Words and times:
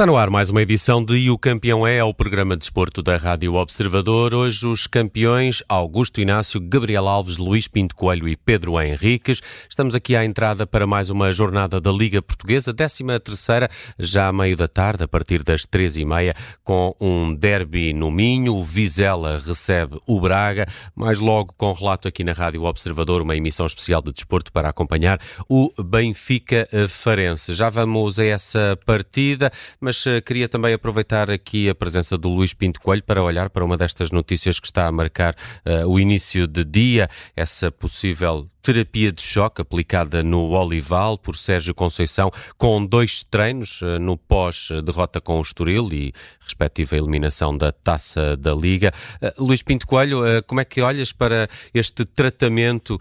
Está 0.00 0.06
no 0.06 0.16
ar 0.16 0.30
mais 0.30 0.48
uma 0.48 0.62
edição 0.62 1.04
de 1.04 1.14
E 1.14 1.30
o 1.30 1.36
Campeão 1.36 1.86
é, 1.86 2.02
o 2.02 2.14
programa 2.14 2.54
de 2.54 2.60
desporto 2.60 3.02
da 3.02 3.18
Rádio 3.18 3.52
Observador. 3.52 4.32
Hoje 4.32 4.66
os 4.66 4.86
campeões 4.86 5.62
Augusto 5.68 6.22
Inácio, 6.22 6.58
Gabriel 6.58 7.06
Alves, 7.06 7.36
Luís 7.36 7.68
Pinto 7.68 7.94
Coelho 7.94 8.26
e 8.26 8.34
Pedro 8.34 8.80
Henriques. 8.80 9.42
Estamos 9.68 9.94
aqui 9.94 10.16
à 10.16 10.24
entrada 10.24 10.66
para 10.66 10.86
mais 10.86 11.10
uma 11.10 11.30
jornada 11.34 11.78
da 11.82 11.92
Liga 11.92 12.22
Portuguesa, 12.22 12.72
13 12.72 13.04
terceira, 13.22 13.68
já 13.98 14.28
a 14.28 14.32
meio 14.32 14.56
da 14.56 14.66
tarde, 14.66 15.04
a 15.04 15.08
partir 15.08 15.42
das 15.42 15.66
três 15.66 15.98
e 15.98 16.04
meia, 16.06 16.34
com 16.64 16.96
um 16.98 17.34
derby 17.34 17.92
no 17.92 18.10
Minho. 18.10 18.54
O 18.54 18.64
Vizela 18.64 19.38
recebe 19.38 20.00
o 20.06 20.18
Braga, 20.18 20.66
mais 20.96 21.20
logo 21.20 21.52
com 21.58 21.74
relato 21.74 22.08
aqui 22.08 22.24
na 22.24 22.32
Rádio 22.32 22.62
Observador, 22.62 23.20
uma 23.20 23.36
emissão 23.36 23.66
especial 23.66 24.00
de 24.00 24.14
desporto 24.14 24.50
para 24.50 24.70
acompanhar 24.70 25.20
o 25.46 25.70
Benfica 25.82 26.66
Farense. 26.88 27.52
Já 27.52 27.68
vamos 27.68 28.18
a 28.18 28.24
essa 28.24 28.78
partida 28.86 29.52
mas 29.89 29.89
uh, 30.06 30.22
queria 30.24 30.48
também 30.48 30.72
aproveitar 30.72 31.30
aqui 31.30 31.68
a 31.68 31.74
presença 31.74 32.16
do 32.16 32.28
Luís 32.28 32.54
Pinto 32.54 32.80
Coelho 32.80 33.02
para 33.02 33.22
olhar 33.22 33.50
para 33.50 33.64
uma 33.64 33.76
destas 33.76 34.10
notícias 34.10 34.58
que 34.60 34.66
está 34.66 34.86
a 34.86 34.92
marcar 34.92 35.34
uh, 35.66 35.86
o 35.86 35.98
início 35.98 36.46
de 36.46 36.64
dia, 36.64 37.08
essa 37.36 37.70
possível 37.70 38.48
terapia 38.62 39.10
de 39.10 39.22
choque 39.22 39.62
aplicada 39.62 40.22
no 40.22 40.50
Olival 40.50 41.16
por 41.16 41.36
Sérgio 41.36 41.74
Conceição, 41.74 42.30
com 42.58 42.84
dois 42.84 43.24
treinos 43.24 43.80
uh, 43.82 43.98
no 43.98 44.16
pós-derrota 44.16 45.20
com 45.20 45.38
o 45.38 45.42
Estoril 45.42 45.88
e 45.92 46.12
respectiva 46.40 46.96
eliminação 46.96 47.56
da 47.56 47.72
Taça 47.72 48.36
da 48.36 48.54
Liga. 48.54 48.92
Luís 49.38 49.62
Pinto 49.62 49.86
Coelho, 49.86 50.22
como 50.46 50.60
é 50.60 50.64
que 50.64 50.80
olhas 50.80 51.12
para 51.12 51.48
este 51.72 52.04
tratamento 52.04 52.98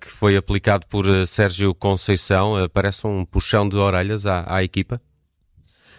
que 0.00 0.10
foi 0.10 0.36
aplicado 0.36 0.86
por 0.86 1.04
Sérgio 1.26 1.74
Conceição? 1.74 2.68
parece 2.72 3.06
um 3.06 3.24
puxão 3.24 3.68
de 3.68 3.76
orelhas 3.76 4.26
à, 4.26 4.44
à 4.46 4.62
equipa? 4.62 5.00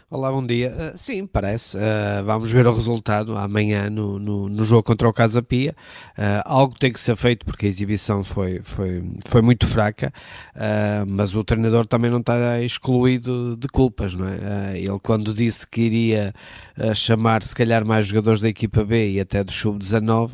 Olá, 0.07 0.31
bom 0.31 0.45
dia. 0.45 0.71
Uh, 0.71 0.95
sim, 0.95 1.25
parece. 1.25 1.75
Uh, 1.75 2.23
vamos 2.23 2.51
ver 2.51 2.67
o 2.67 2.71
resultado 2.71 3.35
amanhã 3.35 3.89
no, 3.89 4.19
no, 4.19 4.47
no 4.47 4.63
jogo 4.63 4.83
contra 4.83 5.09
o 5.09 5.11
Casa 5.11 5.41
Pia. 5.41 5.75
Uh, 6.11 6.45
algo 6.45 6.75
tem 6.77 6.93
que 6.93 6.99
ser 6.99 7.15
feito 7.15 7.43
porque 7.43 7.65
a 7.65 7.69
exibição 7.69 8.23
foi, 8.23 8.61
foi, 8.63 9.03
foi 9.25 9.41
muito 9.41 9.65
fraca, 9.65 10.13
mas 11.07 11.33
o 11.33 11.43
treinador 11.43 11.87
também 11.87 12.11
não 12.11 12.19
está 12.19 12.61
excluído 12.61 13.57
de 13.57 13.67
culpas, 13.67 14.13
não 14.13 14.27
é? 14.27 14.77
ele, 14.77 14.99
quando 15.01 15.33
disse 15.33 15.65
que 15.67 15.81
iria 15.81 16.33
chamar, 16.93 17.41
se 17.41 17.55
calhar, 17.55 17.85
mais 17.85 18.07
jogadores 18.07 18.41
da 18.41 18.49
equipa 18.49 18.83
B 18.83 19.13
e 19.13 19.19
até 19.19 19.43
do 19.43 19.51
Sub-19, 19.51 20.31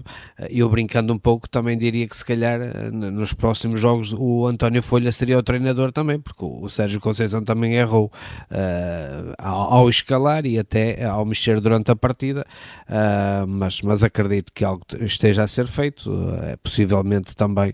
eu 0.49 0.69
brincando 0.69 1.13
um 1.13 1.17
pouco 1.17 1.49
também 1.49 1.77
diria 1.77 2.07
que, 2.07 2.15
se 2.15 2.25
calhar, 2.25 2.59
nos 2.91 3.33
próximos 3.33 3.79
jogos 3.79 4.13
o 4.13 4.47
António 4.47 4.83
Folha 4.83 5.11
seria 5.11 5.37
o 5.37 5.43
treinador 5.43 5.91
também, 5.91 6.19
porque 6.19 6.43
o, 6.43 6.63
o 6.63 6.69
Sérgio 6.69 6.99
Conceição 6.99 7.43
também 7.43 7.75
errou. 7.75 8.11
Uh, 8.51 9.60
ao, 9.69 9.89
escalar 9.89 10.45
e 10.45 10.57
até 10.57 11.05
ao 11.05 11.25
mexer 11.25 11.59
durante 11.59 11.91
a 11.91 11.95
partida, 11.95 12.45
uh, 12.87 13.47
mas, 13.47 13.81
mas 13.81 14.03
acredito 14.03 14.51
que 14.53 14.63
algo 14.63 14.83
esteja 14.99 15.43
a 15.43 15.47
ser 15.47 15.67
feito, 15.67 16.11
uh, 16.11 16.57
possivelmente 16.63 17.35
também 17.35 17.71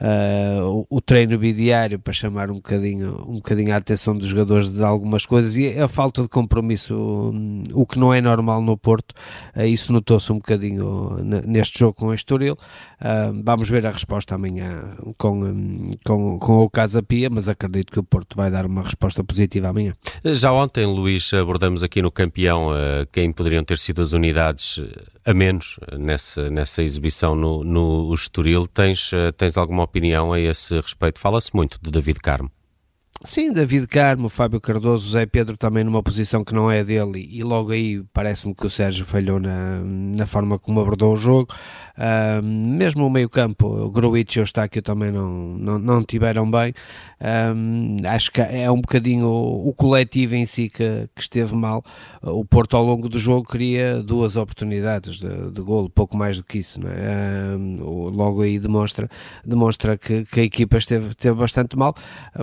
uh, 0.00 0.86
o, 0.90 0.96
o, 0.96 1.00
treino 1.00 1.38
bidiário 1.38 1.98
para 1.98 2.12
chamar 2.12 2.50
um 2.50 2.56
bocadinho, 2.56 3.24
um 3.28 3.34
bocadinho 3.34 3.72
a 3.72 3.76
atenção 3.76 4.16
dos 4.16 4.28
jogadores 4.28 4.72
de 4.72 4.82
algumas 4.82 5.26
coisas 5.26 5.56
e 5.56 5.78
a 5.78 5.88
falta 5.88 6.22
de 6.22 6.28
compromisso, 6.28 6.94
um, 6.94 7.64
o 7.72 7.86
que 7.86 7.98
não 7.98 8.12
é 8.12 8.20
normal 8.20 8.62
no 8.62 8.76
Porto, 8.76 9.14
isso 9.56 9.92
notou-se 9.92 10.32
um 10.32 10.36
bocadinho 10.36 11.18
neste 11.46 11.78
jogo 11.78 11.94
com 11.94 12.06
o 12.06 12.14
Estoril. 12.14 12.56
vamos 13.44 13.68
ver 13.68 13.86
a 13.86 13.90
resposta 13.90 14.34
amanhã 14.34 14.96
com, 15.16 15.44
um, 15.44 15.90
com, 16.04 16.38
com 16.38 16.58
o 16.58 16.70
Casa 16.70 17.02
Pia, 17.02 17.28
mas 17.30 17.48
acredito 17.48 17.92
que 17.92 17.98
o 17.98 18.02
Porto 18.02 18.36
vai 18.36 18.50
dar 18.50 18.66
uma 18.66 18.82
resposta 18.82 19.22
positiva 19.22 19.68
amanhã. 19.68 19.94
Já 20.24 20.52
ontem, 20.52 20.86
Luís, 20.86 21.23
abordamos 21.32 21.82
aqui 21.82 22.02
no 22.02 22.10
campeão 22.10 22.68
uh, 22.68 23.06
quem 23.10 23.32
poderiam 23.32 23.64
ter 23.64 23.78
sido 23.78 24.02
as 24.02 24.12
unidades 24.12 24.78
eh, 24.78 25.30
a 25.30 25.34
menos 25.34 25.78
eh, 25.88 25.96
nessa, 25.96 26.50
nessa 26.50 26.82
exibição 26.82 27.34
no, 27.34 27.64
no 27.64 28.12
Estoril. 28.14 28.66
Tens, 28.66 29.10
tens 29.36 29.56
alguma 29.56 29.82
opinião 29.82 30.32
a 30.32 30.40
esse 30.40 30.74
respeito? 30.74 31.18
Fala-se 31.18 31.54
muito 31.54 31.78
de 31.82 31.90
David 31.90 32.20
Carmo. 32.20 32.50
Sim, 33.22 33.54
David 33.54 33.86
Carmo, 33.86 34.28
Fábio 34.28 34.60
Cardoso, 34.60 35.12
Zé 35.12 35.24
Pedro 35.24 35.56
também 35.56 35.82
numa 35.82 36.02
posição 36.02 36.44
que 36.44 36.52
não 36.52 36.70
é 36.70 36.84
dele 36.84 37.26
e 37.30 37.42
logo 37.42 37.72
aí 37.72 38.02
parece-me 38.12 38.54
que 38.54 38.66
o 38.66 38.70
Sérgio 38.70 39.06
falhou 39.06 39.40
na, 39.40 39.80
na 39.82 40.26
forma 40.26 40.58
como 40.58 40.80
abordou 40.80 41.14
o 41.14 41.16
jogo. 41.16 41.54
Uh, 41.96 42.42
mesmo 42.42 43.06
o 43.06 43.10
meio 43.10 43.30
campo, 43.30 43.88
Gruitch 43.88 44.36
e 44.36 44.40
o 44.40 44.42
Eustáquio 44.42 44.82
também 44.82 45.10
não, 45.10 45.30
não, 45.30 45.78
não 45.78 46.04
tiveram 46.04 46.50
bem. 46.50 46.74
Uh, 47.18 48.06
acho 48.08 48.30
que 48.30 48.42
é 48.42 48.70
um 48.70 48.80
bocadinho 48.80 49.26
o, 49.26 49.68
o 49.68 49.72
coletivo 49.72 50.34
em 50.34 50.44
si 50.44 50.68
que, 50.68 51.08
que, 51.14 51.22
esteve 51.22 51.54
mal. 51.54 51.82
O 52.20 52.44
Porto 52.44 52.76
ao 52.76 52.84
longo 52.84 53.08
do 53.08 53.18
jogo 53.18 53.48
queria 53.48 54.02
duas 54.02 54.36
oportunidades 54.36 55.16
de, 55.16 55.50
de 55.50 55.62
golo, 55.62 55.88
pouco 55.88 56.14
mais 56.14 56.36
do 56.36 56.44
que 56.44 56.58
isso. 56.58 56.78
Uh, 56.78 58.10
logo 58.10 58.42
aí 58.42 58.58
demonstra, 58.58 59.08
demonstra 59.42 59.96
que, 59.96 60.26
que 60.26 60.40
a 60.40 60.44
equipa 60.44 60.76
esteve, 60.76 61.08
esteve 61.08 61.38
bastante 61.38 61.74
mal, 61.74 61.94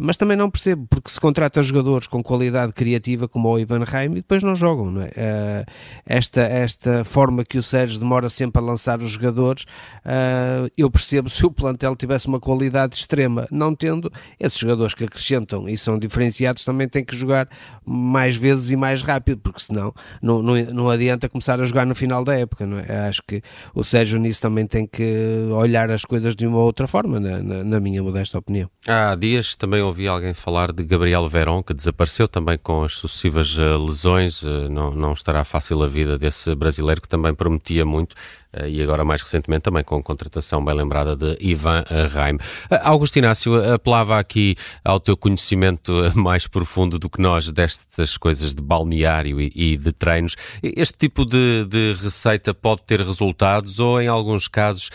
mas 0.01 0.17
também 0.17 0.35
não 0.35 0.49
percebe 0.49 0.60
percebo, 0.61 0.85
porque 0.87 1.09
se 1.09 1.19
contrata 1.19 1.63
jogadores 1.63 2.05
com 2.05 2.21
qualidade 2.21 2.71
criativa 2.71 3.27
como 3.27 3.49
o 3.49 3.59
Ivan 3.59 3.83
Reim 3.83 4.11
e 4.11 4.15
depois 4.15 4.43
não 4.43 4.53
jogam, 4.53 4.91
não 4.91 5.01
é? 5.01 5.07
Uh, 5.07 5.71
esta, 6.05 6.41
esta 6.41 7.03
forma 7.03 7.43
que 7.43 7.57
o 7.57 7.63
Sérgio 7.63 7.99
demora 7.99 8.29
sempre 8.29 8.61
a 8.61 8.65
lançar 8.65 8.99
os 8.99 9.11
jogadores, 9.11 9.63
uh, 10.05 10.69
eu 10.77 10.89
percebo 10.91 11.29
se 11.29 11.43
o 11.45 11.51
plantel 11.51 11.95
tivesse 11.95 12.27
uma 12.27 12.39
qualidade 12.39 12.95
extrema, 12.95 13.47
não 13.51 13.75
tendo, 13.75 14.11
esses 14.39 14.57
jogadores 14.57 14.93
que 14.93 15.03
acrescentam 15.03 15.67
e 15.67 15.77
são 15.77 15.97
diferenciados 15.97 16.63
também 16.63 16.87
têm 16.87 17.03
que 17.03 17.15
jogar 17.15 17.47
mais 17.83 18.35
vezes 18.35 18.69
e 18.69 18.75
mais 18.75 19.01
rápido, 19.01 19.41
porque 19.41 19.61
senão 19.61 19.93
não, 20.21 20.43
não, 20.43 20.55
não 20.65 20.89
adianta 20.89 21.27
começar 21.27 21.59
a 21.59 21.65
jogar 21.65 21.85
no 21.85 21.95
final 21.95 22.23
da 22.23 22.35
época, 22.35 22.67
não 22.67 22.77
é? 22.77 23.07
Acho 23.07 23.21
que 23.27 23.41
o 23.73 23.83
Sérgio 23.83 24.19
nisso 24.19 24.41
também 24.41 24.67
tem 24.67 24.85
que 24.85 25.47
olhar 25.51 25.89
as 25.89 26.05
coisas 26.05 26.35
de 26.35 26.45
uma 26.45 26.59
outra 26.59 26.87
forma, 26.87 27.19
na, 27.19 27.41
na, 27.41 27.63
na 27.63 27.79
minha 27.79 28.03
modesta 28.03 28.37
opinião. 28.37 28.69
Há 28.87 29.15
dias 29.15 29.55
também 29.55 29.81
ouvi 29.81 30.07
alguém 30.07 30.33
falar 30.33 30.50
falar 30.51 30.73
de 30.73 30.83
Gabriel 30.83 31.29
Verón, 31.29 31.63
que 31.63 31.73
desapareceu 31.73 32.27
também 32.27 32.57
com 32.57 32.83
as 32.83 32.95
sucessivas 32.95 33.57
uh, 33.57 33.81
lesões. 33.85 34.43
Uh, 34.43 34.67
não, 34.69 34.91
não 34.91 35.13
estará 35.13 35.45
fácil 35.45 35.81
a 35.81 35.87
vida 35.87 36.19
desse 36.19 36.53
brasileiro 36.53 37.01
que 37.01 37.07
também 37.07 37.33
prometia 37.33 37.85
muito 37.85 38.11
uh, 38.53 38.67
e 38.67 38.83
agora 38.83 39.05
mais 39.05 39.21
recentemente 39.21 39.61
também 39.61 39.81
com 39.81 39.95
a 39.95 40.03
contratação 40.03 40.63
bem 40.63 40.75
lembrada 40.75 41.15
de 41.15 41.37
Ivan 41.39 41.85
Reim. 42.13 42.37
Augusto 42.83 43.17
Inácio, 43.17 43.73
apelava 43.73 44.19
aqui 44.19 44.57
ao 44.83 44.99
teu 44.99 45.15
conhecimento 45.15 45.93
mais 46.15 46.47
profundo 46.47 46.99
do 46.99 47.09
que 47.09 47.21
nós 47.21 47.49
destas 47.49 48.17
coisas 48.17 48.53
de 48.53 48.61
balneário 48.61 49.39
e, 49.39 49.53
e 49.55 49.77
de 49.77 49.93
treinos. 49.93 50.35
Este 50.61 50.97
tipo 50.97 51.23
de, 51.23 51.65
de, 51.65 51.93
receita 51.93 52.53
pode 52.53 52.81
ter 52.81 52.99
resultados 52.99 53.79
ou 53.79 54.01
em 54.01 54.09
alguns 54.09 54.49
casos 54.49 54.89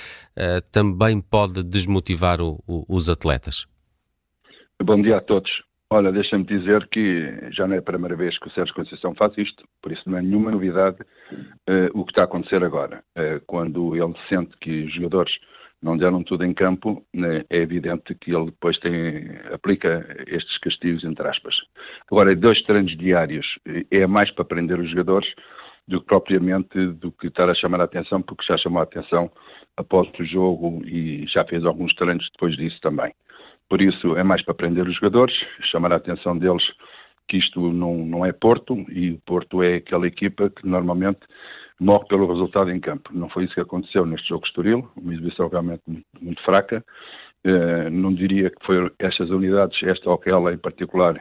também 0.71 1.19
pode 1.19 1.63
desmotivar 1.63 2.43
o, 2.43 2.63
o, 2.67 2.85
os 2.95 3.09
atletas? 3.09 3.67
Bom 4.83 5.01
dia 5.01 5.17
a 5.17 5.21
todos. 5.21 5.51
Olha, 5.91 6.13
deixa-me 6.13 6.45
dizer 6.45 6.87
que 6.89 7.51
já 7.51 7.67
não 7.67 7.75
é 7.75 7.79
a 7.79 7.83
primeira 7.83 8.15
vez 8.15 8.39
que 8.39 8.49
o 8.49 8.51
Sérgio 8.51 8.75
Conceição 8.75 9.15
faz 9.15 9.37
isto, 9.39 9.65
por 9.81 9.91
isso 9.91 10.03
não 10.09 10.19
é 10.19 10.23
nenhuma 10.23 10.51
novidade 10.51 10.99
uh, 11.01 11.99
o 11.99 12.05
que 12.05 12.13
está 12.13 12.23
a 12.23 12.25
acontecer 12.25 12.63
agora. 12.63 13.03
Uh, 13.17 13.41
quando 13.47 13.97
ele 13.97 14.15
sente 14.29 14.57
que 14.61 14.85
os 14.85 14.95
jogadores 14.95 15.33
não 15.83 15.97
deram 15.97 16.23
tudo 16.23 16.45
em 16.45 16.53
campo, 16.53 17.03
né, 17.15 17.45
é 17.49 17.59
evidente 17.59 18.15
que 18.17 18.35
ele 18.35 18.47
depois 18.47 18.79
tem, 18.81 19.31
aplica 19.53 20.07
estes 20.27 20.59
castigos, 20.59 21.05
entre 21.05 21.27
aspas. 21.27 21.55
Agora, 22.11 22.37
dois 22.37 22.63
treinos 22.65 22.97
diários 22.97 23.47
eh, 23.67 23.87
é 23.91 24.07
mais 24.07 24.31
para 24.31 24.45
prender 24.45 24.79
os 24.79 24.91
jogadores 24.91 25.29
do 25.87 26.01
que 26.01 26.07
propriamente 26.07 26.87
do 26.93 27.13
que 27.13 27.29
estar 27.29 27.49
a 27.49 27.55
chamar 27.55 27.81
a 27.81 27.85
atenção, 27.85 28.21
porque 28.23 28.45
já 28.45 28.57
chamou 28.59 28.81
a 28.81 28.85
atenção 28.85 29.31
após 29.77 30.09
o 30.19 30.25
jogo 30.25 30.83
e 30.85 31.27
já 31.29 31.45
fez 31.45 31.65
alguns 31.65 31.95
treinos 31.95 32.29
depois 32.33 32.57
disso 32.57 32.81
também. 32.81 33.13
Por 33.69 33.83
isso, 33.83 34.17
é 34.17 34.23
mais 34.23 34.43
para 34.45 34.55
prender 34.55 34.87
os 34.87 34.95
jogadores, 34.95 35.35
chamar 35.71 35.93
a 35.93 35.97
atenção 35.97 36.39
deles 36.39 36.63
que 37.29 37.37
isto 37.37 37.73
não, 37.73 37.97
não 37.97 38.25
é 38.25 38.33
Porto 38.33 38.75
e 38.89 39.13
o 39.13 39.21
Porto 39.27 39.63
é 39.63 39.77
aquela 39.77 40.07
equipa 40.07 40.49
que 40.51 40.67
normalmente 40.67 41.21
morre 41.81 42.07
pelo 42.07 42.27
resultado 42.27 42.71
em 42.71 42.81
campo. 42.81 43.11
Não 43.13 43.29
foi 43.29 43.45
isso 43.45 43.55
que 43.55 43.61
aconteceu 43.61 44.07
neste 44.07 44.29
jogo 44.29 44.47
Estoril, 44.47 44.89
uma 44.97 45.13
exibição 45.13 45.49
realmente 45.49 45.83
muito, 45.87 46.07
muito 46.21 46.43
fraca. 46.43 46.85
Uh, 47.45 47.91
não 47.91 48.13
diria 48.13 48.51
que 48.51 48.65
foi 48.65 48.91
estas 48.99 49.31
unidades, 49.31 49.81
esta 49.83 50.09
ou 50.09 50.15
aquela 50.15 50.53
em 50.53 50.59
particular, 50.59 51.21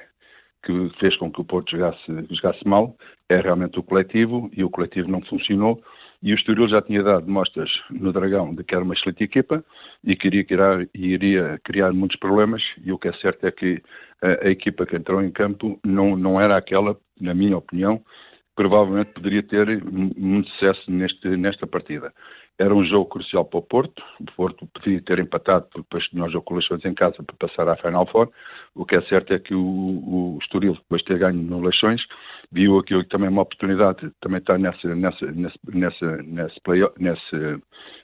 que 0.64 0.90
fez 1.00 1.16
com 1.18 1.32
que 1.32 1.42
o 1.42 1.46
Porto 1.46 1.72
jogasse, 1.72 2.00
jogasse 2.32 2.68
mal. 2.68 2.96
É 3.30 3.40
realmente 3.40 3.80
o 3.80 3.84
coletivo 3.84 4.50
e 4.56 4.64
o 4.64 4.70
coletivo 4.70 5.10
não 5.10 5.22
funcionou 5.22 5.82
e 6.22 6.34
o 6.34 6.36
Estoril 6.36 6.68
já 6.68 6.82
tinha 6.82 7.04
dado 7.04 7.30
mostras 7.30 7.70
no 7.90 8.12
Dragão 8.12 8.54
de 8.54 8.64
que 8.64 8.74
era 8.74 8.84
uma 8.84 8.94
excelente 8.94 9.24
equipa 9.24 9.64
e 10.04 10.16
queria 10.16 10.44
criar, 10.44 10.88
iria 10.94 11.60
criar 11.64 11.94
muitos 11.94 12.18
problemas 12.18 12.64
e 12.84 12.92
o 12.92 12.98
que 12.98 13.08
é 13.08 13.14
certo 13.14 13.46
é 13.46 13.52
que 13.52 13.82
a, 14.22 14.48
a, 14.48 14.50
equipa 14.50 14.86
que 14.86 14.96
entrou 14.96 15.22
em 15.22 15.32
campo 15.32 15.80
não, 15.86 16.16
não 16.16 16.40
era 16.40 16.58
aquela, 16.58 16.98
na 17.20 17.34
minha 17.34 17.58
opinião, 17.58 18.02
provavelmente 18.56 19.12
poderia 19.12 19.44
ter 19.44 19.84
muito 19.84 20.50
sucesso 20.52 20.90
neste, 20.90 21.28
nesta 21.36 21.68
partida. 21.68 22.14
Era 22.58 22.74
um 22.74 22.86
jogo 22.86 23.10
crucial 23.10 23.44
para 23.44 23.60
o 23.60 23.62
Porto. 23.62 24.02
O 24.20 24.26
Porto 24.32 24.66
podia 24.68 25.02
ter 25.02 25.20
empatado 25.20 25.68
depois 25.76 26.06
de 26.06 26.18
nós 26.18 26.32
jogo 26.32 26.46
com 26.46 26.56
Leixões 26.56 26.86
em 26.86 26.94
casa 26.94 27.22
para 27.22 27.36
passar 27.36 27.68
à 27.68 27.76
Final 27.76 28.06
Four. 28.08 28.32
O 28.74 28.86
que 28.86 28.96
é 28.96 29.02
certo 29.04 29.34
é 29.34 29.40
que 29.40 29.54
o, 29.54 29.62
o 29.62 30.40
Estoril, 30.42 30.74
depois 30.74 31.02
de 31.02 31.08
ter 31.08 31.18
ganho 31.18 31.42
no 31.42 31.62
Leixões, 31.62 32.02
viu 32.52 32.78
aquilo 32.80 33.04
que 33.04 33.10
também 33.10 33.28
é 33.28 33.32
uma 33.32 33.42
oportunidade, 33.42 34.12
também 34.22 34.40
está 34.40 34.58
nessa, 34.58 34.96
nessa, 34.96 35.32
nessa, 35.32 36.18
nessa, 36.24 36.56
play, 36.64 36.82
nessa, 37.00 37.62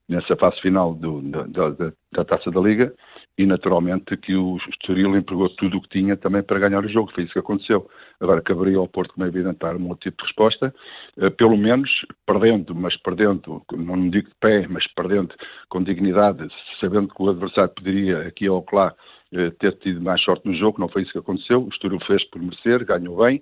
nessa 0.09 0.35
fase 0.35 0.59
final 0.61 0.93
do, 0.93 1.21
da, 1.21 1.43
da, 1.43 1.93
da, 2.13 2.25
Taça 2.25 2.51
da 2.51 2.59
Liga 2.59 2.93
e 3.37 3.45
naturalmente 3.45 4.17
que 4.17 4.35
o 4.35 4.57
Estoril 4.69 5.15
empregou 5.15 5.49
tudo 5.55 5.77
o 5.77 5.81
que 5.81 5.89
tinha 5.89 6.17
também 6.17 6.43
para 6.43 6.59
ganhar 6.59 6.83
o 6.83 6.89
jogo, 6.89 7.11
foi 7.13 7.23
isso 7.23 7.33
que 7.33 7.39
aconteceu. 7.39 7.89
Agora 8.19 8.41
caberia 8.41 8.77
ao 8.77 8.87
Porto, 8.87 9.13
como 9.13 9.25
é 9.25 9.29
evidente, 9.29 9.59
dar 9.59 9.75
um 9.75 9.89
outro 9.89 10.09
tipo 10.09 10.21
de 10.21 10.27
resposta, 10.27 10.73
uh, 11.17 11.31
pelo 11.31 11.57
menos 11.57 11.89
perdendo, 12.25 12.75
mas 12.75 12.95
perdendo, 12.97 13.63
não 13.71 14.09
digo 14.09 14.29
de 14.29 14.35
pé, 14.39 14.67
mas 14.67 14.85
perdendo 14.93 15.33
com 15.69 15.83
dignidade, 15.83 16.47
sabendo 16.79 17.07
que 17.07 17.21
o 17.21 17.29
adversário 17.29 17.73
poderia 17.73 18.27
aqui 18.27 18.49
ou 18.49 18.65
lá 18.73 18.93
uh, 19.33 19.51
ter 19.59 19.77
tido 19.77 20.01
mais 20.01 20.21
sorte 20.21 20.47
no 20.47 20.53
jogo, 20.55 20.79
não 20.79 20.89
foi 20.89 21.03
isso 21.03 21.11
que 21.13 21.19
aconteceu, 21.19 21.63
o 21.63 21.69
Estoril 21.69 21.99
fez 22.05 22.23
por 22.29 22.41
merecer, 22.41 22.85
ganhou 22.85 23.17
bem, 23.23 23.41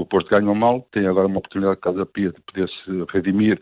o 0.00 0.06
Porto 0.06 0.30
ganhou 0.30 0.54
mal, 0.54 0.86
tem 0.92 1.06
agora 1.06 1.26
uma 1.26 1.38
oportunidade 1.38 1.76
de 1.76 1.82
Casa 1.82 2.06
Pia 2.06 2.30
de 2.30 2.40
poder 2.42 2.68
se 2.68 3.04
redimir 3.12 3.60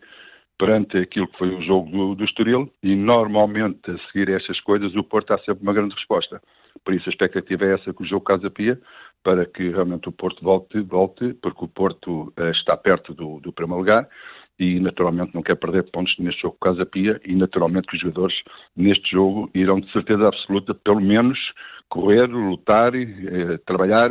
perante 0.58 0.96
aquilo 0.98 1.28
que 1.28 1.38
foi 1.38 1.54
o 1.54 1.62
jogo 1.62 1.90
do, 1.90 2.14
do 2.14 2.24
Estoril 2.24 2.70
e 2.82 2.94
normalmente 2.94 3.90
a 3.90 3.98
seguir 4.10 4.30
estas 4.30 4.60
coisas 4.60 4.94
o 4.94 5.04
Porto 5.04 5.32
há 5.32 5.38
sempre 5.38 5.62
uma 5.62 5.72
grande 5.72 5.94
resposta. 5.94 6.40
Por 6.84 6.94
isso 6.94 7.08
a 7.08 7.12
expectativa 7.12 7.64
é 7.64 7.74
essa 7.74 7.92
que 7.92 8.02
o 8.02 8.06
jogo 8.06 8.24
Casa 8.24 8.50
Pia 8.50 8.80
para 9.22 9.44
que 9.44 9.70
realmente 9.70 10.08
o 10.08 10.12
Porto 10.12 10.42
volte, 10.42 10.80
volte 10.80 11.34
porque 11.42 11.64
o 11.64 11.68
Porto 11.68 12.32
uh, 12.38 12.50
está 12.52 12.76
perto 12.76 13.12
do, 13.12 13.40
do 13.40 13.52
primeiro 13.52 13.80
lugar 13.80 14.08
e 14.58 14.80
naturalmente 14.80 15.34
não 15.34 15.42
quer 15.42 15.56
perder 15.56 15.90
pontos 15.90 16.16
neste 16.18 16.42
jogo 16.42 16.56
Casa 16.60 16.86
Pia 16.86 17.20
e 17.24 17.34
naturalmente 17.34 17.88
que 17.88 17.96
os 17.96 18.02
jogadores 18.02 18.36
neste 18.74 19.10
jogo 19.10 19.50
irão 19.54 19.80
de 19.80 19.90
certeza 19.92 20.28
absoluta 20.28 20.74
pelo 20.74 21.00
menos 21.00 21.38
correr, 21.88 22.26
lutar, 22.26 22.94
eh, 22.94 23.58
trabalhar 23.66 24.10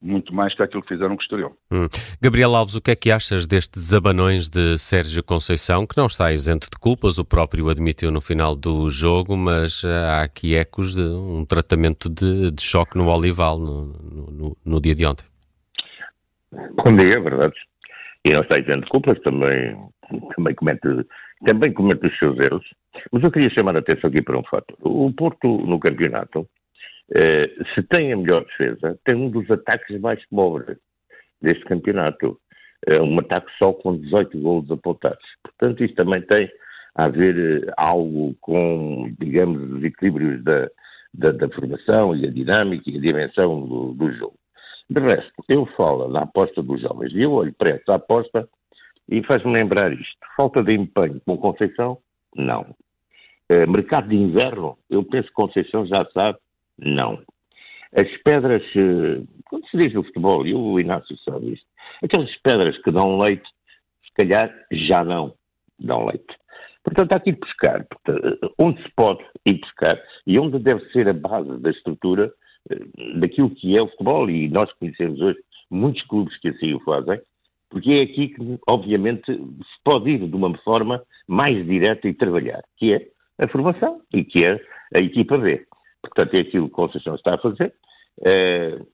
muito 0.00 0.34
mais 0.34 0.54
que 0.54 0.62
aquilo 0.62 0.82
que 0.82 0.88
fizeram 0.88 1.16
com 1.16 1.20
o 1.20 1.22
Estoril. 1.22 1.56
Hum. 1.70 1.88
Gabriel 2.20 2.54
Alves, 2.54 2.74
o 2.74 2.80
que 2.80 2.90
é 2.90 2.96
que 2.96 3.10
achas 3.10 3.46
destes 3.46 3.92
abanões 3.92 4.48
de 4.48 4.78
Sérgio 4.78 5.22
Conceição, 5.22 5.86
que 5.86 5.96
não 5.96 6.06
está 6.06 6.32
isento 6.32 6.68
de 6.70 6.78
culpas, 6.78 7.18
o 7.18 7.24
próprio 7.24 7.68
admitiu 7.68 8.10
no 8.10 8.20
final 8.20 8.54
do 8.54 8.90
jogo, 8.90 9.36
mas 9.36 9.82
eh, 9.84 9.88
há 9.88 10.22
aqui 10.22 10.54
ecos 10.54 10.94
de 10.94 11.02
um 11.02 11.44
tratamento 11.44 12.08
de, 12.08 12.50
de 12.50 12.62
choque 12.62 12.96
no 12.96 13.08
Olival 13.08 13.58
no, 13.58 13.86
no, 13.86 14.56
no, 14.64 14.80
dia 14.80 14.94
de 14.94 15.06
ontem. 15.06 15.24
Bom 16.52 16.94
dia, 16.94 17.14
é 17.14 17.20
verdade. 17.20 17.54
E 18.24 18.32
não 18.32 18.42
está 18.42 18.58
isento 18.58 18.82
de 18.82 18.90
culpas, 18.90 19.18
também, 19.20 19.76
também, 20.36 20.54
comete, 20.54 20.88
também 21.44 21.72
comete 21.72 22.06
os 22.06 22.18
seus 22.18 22.38
erros. 22.38 22.64
Mas 23.12 23.22
eu 23.22 23.30
queria 23.30 23.50
chamar 23.50 23.76
a 23.76 23.80
atenção 23.80 24.08
aqui 24.08 24.22
para 24.22 24.38
um 24.38 24.44
fato. 24.44 24.74
O 24.80 25.12
Porto, 25.12 25.46
no 25.46 25.78
campeonato, 25.78 26.46
eh, 27.14 27.48
se 27.74 27.82
tem 27.84 28.12
a 28.12 28.16
melhor 28.16 28.44
defesa, 28.44 28.98
tem 29.04 29.14
um 29.14 29.30
dos 29.30 29.50
ataques 29.50 30.00
mais 30.00 30.24
pobres 30.28 30.78
deste 31.40 31.64
campeonato. 31.64 32.38
É 32.86 33.00
um 33.00 33.18
ataque 33.18 33.50
só 33.58 33.72
com 33.72 33.96
18 33.96 34.38
golos 34.38 34.70
apontados. 34.70 35.24
Portanto, 35.42 35.82
isto 35.82 35.96
também 35.96 36.22
tem 36.22 36.50
a 36.94 37.08
ver 37.08 37.64
eh, 37.64 37.72
algo 37.76 38.34
com, 38.40 39.14
digamos, 39.20 39.70
os 39.70 39.84
equilíbrios 39.84 40.42
da, 40.42 40.68
da, 41.14 41.32
da, 41.32 41.48
formação 41.50 42.16
e 42.16 42.26
a 42.26 42.30
dinâmica 42.30 42.90
e 42.90 42.96
a 42.96 43.00
dimensão 43.00 43.66
do, 43.66 43.92
do, 43.94 44.12
jogo. 44.12 44.34
De 44.88 45.00
resto, 45.00 45.32
eu 45.48 45.66
falo 45.76 46.08
na 46.08 46.22
aposta 46.22 46.62
dos 46.62 46.80
jovens 46.80 47.12
e 47.12 47.22
eu 47.22 47.32
olho 47.32 47.54
para 47.54 47.70
essa 47.70 47.94
aposta 47.94 48.48
e 49.08 49.22
faz-me 49.22 49.52
lembrar 49.52 49.92
isto. 49.92 50.18
Falta 50.36 50.62
de 50.62 50.72
empenho 50.74 51.20
com 51.24 51.36
Conceição? 51.38 51.98
Não. 52.34 52.74
Eh, 53.48 53.66
mercado 53.66 54.08
de 54.08 54.16
inverno? 54.16 54.76
Eu 54.90 55.04
penso 55.04 55.28
que 55.28 55.34
Conceição 55.34 55.86
já 55.86 56.04
sabe 56.12 56.38
não. 56.78 57.22
As 57.94 58.08
pedras, 58.22 58.62
eh, 58.74 59.22
quando 59.46 59.66
se 59.68 59.76
diz 59.76 59.94
no 59.94 60.04
futebol, 60.04 60.46
e 60.46 60.54
o 60.54 60.78
Inácio 60.78 61.16
sabe 61.18 61.52
isto, 61.52 61.66
aquelas 62.02 62.34
pedras 62.42 62.76
que 62.82 62.90
dão 62.90 63.18
leite, 63.18 63.48
se 64.04 64.12
calhar 64.14 64.52
já 64.70 65.04
não 65.04 65.34
dão 65.78 66.06
leite. 66.06 66.36
Portanto, 66.84 67.12
há 67.12 67.20
que 67.20 67.30
ir 67.30 67.38
buscar. 67.38 67.84
Portanto, 67.84 68.54
onde 68.58 68.82
se 68.82 68.88
pode 68.94 69.24
ir 69.44 69.60
buscar 69.60 70.00
e 70.26 70.38
onde 70.38 70.58
deve 70.58 70.84
ser 70.90 71.08
a 71.08 71.12
base 71.12 71.58
da 71.58 71.70
estrutura 71.70 72.32
eh, 72.70 73.18
daquilo 73.18 73.50
que 73.50 73.76
é 73.76 73.82
o 73.82 73.88
futebol, 73.88 74.28
e 74.30 74.48
nós 74.48 74.72
conhecemos 74.74 75.20
hoje 75.20 75.38
muitos 75.70 76.02
clubes 76.06 76.36
que 76.38 76.48
assim 76.48 76.74
o 76.74 76.80
fazem, 76.80 77.20
porque 77.70 77.92
é 77.92 78.02
aqui 78.02 78.28
que, 78.28 78.58
obviamente, 78.66 79.26
se 79.26 79.82
pode 79.84 80.10
ir 80.10 80.26
de 80.28 80.36
uma 80.36 80.56
forma 80.58 81.02
mais 81.26 81.66
direta 81.66 82.06
e 82.08 82.14
trabalhar, 82.14 82.62
que 82.76 82.92
é 82.92 83.08
a 83.38 83.48
formação 83.48 84.00
e 84.12 84.24
que 84.24 84.44
é 84.44 84.60
a 84.94 85.00
equipa 85.00 85.36
B. 85.36 85.66
Portanto, 86.06 86.34
é 86.34 86.40
aquilo 86.40 86.66
que 86.68 86.72
o 86.72 86.76
Conceição 86.76 87.14
está 87.14 87.34
a 87.34 87.38
fazer. 87.38 87.72
Uh, 88.18 88.86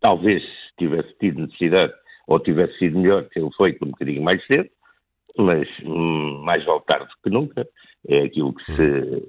talvez 0.00 0.42
tivesse 0.78 1.14
tido 1.18 1.42
necessidade 1.42 1.92
ou 2.26 2.40
tivesse 2.40 2.76
sido 2.78 2.98
melhor 2.98 3.24
tê-lo 3.28 3.50
feito 3.56 3.84
um 3.84 3.90
bocadinho 3.90 4.22
mais 4.22 4.44
cedo, 4.46 4.68
mas 5.38 5.68
hum, 5.84 6.42
mais 6.44 6.64
vale 6.64 6.80
tarde 6.86 7.08
que 7.22 7.30
nunca. 7.30 7.66
É 8.08 8.22
aquilo 8.22 8.54
que 8.54 8.64
se 8.64 9.22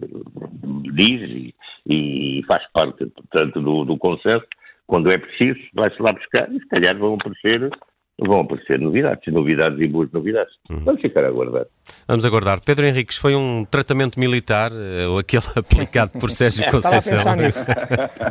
diz 0.93 1.21
e, 1.29 1.55
e 1.87 2.43
faz 2.47 2.63
parte, 2.71 3.05
portanto, 3.07 3.61
do, 3.61 3.85
do 3.85 3.97
consenso. 3.97 4.45
Quando 4.85 5.11
é 5.11 5.17
preciso, 5.17 5.59
vai-se 5.73 6.01
lá 6.01 6.13
buscar 6.13 6.51
e 6.51 6.59
se 6.59 6.67
calhar 6.67 6.97
vão 6.97 7.15
aparecer 7.15 7.69
vão 8.19 8.41
aparecer 8.41 8.79
novidades, 8.79 9.31
novidades 9.31 9.79
e 9.79 9.87
boas 9.87 10.11
novidades. 10.11 10.53
Uhum. 10.69 10.79
Vamos 10.79 11.01
ficar 11.01 11.23
a 11.23 11.27
aguardar. 11.27 11.65
Vamos 12.07 12.25
aguardar. 12.25 12.59
Pedro 12.63 12.85
Henriques, 12.85 13.17
foi 13.17 13.35
um 13.35 13.63
tratamento 13.65 14.19
militar, 14.19 14.71
eh, 14.71 15.07
ou 15.07 15.19
aquele 15.19 15.43
aplicado 15.55 16.13
por 16.19 16.29
Sérgio 16.29 16.69
Conceição? 16.71 17.17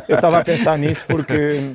Eu 0.09 0.15
estava 0.15 0.39
a 0.39 0.43
pensar 0.43 0.77
nisso 0.77 1.05
porque 1.07 1.73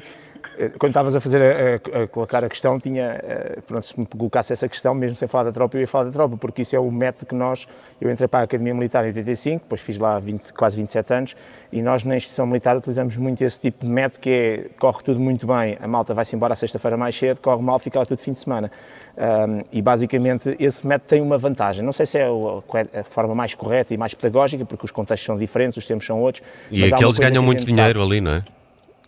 quando 0.79 0.91
estavas 0.91 1.17
a 1.17 1.21
fazer 1.21 1.43
a, 1.43 1.99
a, 1.99 2.03
a, 2.03 2.07
colocar 2.09 2.45
a 2.45 2.49
questão, 2.49 2.79
tinha, 2.79 3.21
eh, 3.23 3.59
pronto, 3.67 3.87
se 3.87 3.99
me 3.99 4.07
colocasse 4.07 4.53
essa 4.53 4.69
questão, 4.69 4.95
mesmo 4.95 5.17
sem 5.17 5.27
falar 5.27 5.45
da 5.45 5.53
tropa, 5.53 5.77
eu 5.77 5.81
ia 5.81 5.87
falar 5.87 6.05
da 6.05 6.11
tropa, 6.11 6.37
porque 6.37 6.63
isso 6.63 6.77
é 6.77 6.79
o 6.79 6.91
método 6.91 7.27
que 7.27 7.35
nós, 7.35 7.67
eu 8.01 8.11
entrei 8.11 8.29
para 8.29 8.41
a 8.41 8.43
Academia 8.45 8.75
Militar 8.75 9.05
em 9.05 9.09
85, 9.09 9.63
depois 9.65 9.81
fiz 9.81 9.99
lá 9.99 10.19
20, 10.19 10.53
quase 10.53 10.77
27 10.77 11.15
anos, 11.15 11.37
e 11.73 11.83
nós 11.83 12.05
na 12.05 12.17
instituição 12.17 12.47
militar 12.47 12.77
utilizamos 12.77 13.17
muito 13.17 13.43
esse 13.43 13.61
tipo 13.61 13.85
de 13.85 13.91
método 13.91 14.21
que 14.21 14.31
é, 14.31 14.71
corre 14.79 15.03
tudo 15.03 15.21
muito 15.21 15.47
bem, 15.47 15.79
a 15.81 15.89
malta 15.89 16.15
vai-se 16.15 16.37
embora 16.37 16.53
à 16.53 16.57
sexta-feira 16.57 16.97
mais 16.97 17.17
cedo, 17.17 17.41
corre 17.41 17.63
mal, 17.63 17.79
fica 17.79 17.99
lá 17.99 18.07
tudo 18.07 18.19
fim 18.19 18.33
de 18.33 18.39
semana. 18.39 18.71
Um, 19.17 19.63
e 19.73 19.83
basicamente 19.83 20.57
esse 20.59 20.87
método 20.87 21.09
tem 21.09 21.21
uma 21.21 21.37
vantagem, 21.39 21.85
não 21.85 21.93
sei 21.93 22.07
se 22.07 22.19
é 22.19 22.25
a, 22.25 23.01
a, 23.01 23.05
forma 23.05 23.35
mais 23.35 23.55
correta 23.55 23.93
e 23.93 23.97
mais 23.97 24.15
pedagógica, 24.15 24.65
porque 24.65 24.85
os 24.85 24.91
contextos 24.91 25.27
são 25.27 25.37
diferentes, 25.37 25.77
os 25.77 25.87
tempos 25.87 26.07
são 26.07 26.21
outros. 26.21 26.43
E 26.71 26.85
aqueles 26.85 27.19
ganham 27.19 27.43
muito 27.43 27.65
dinheiro 27.65 28.01
sabe. 28.01 28.13
ali, 28.13 28.21
não 28.21 28.33
é? 28.33 28.45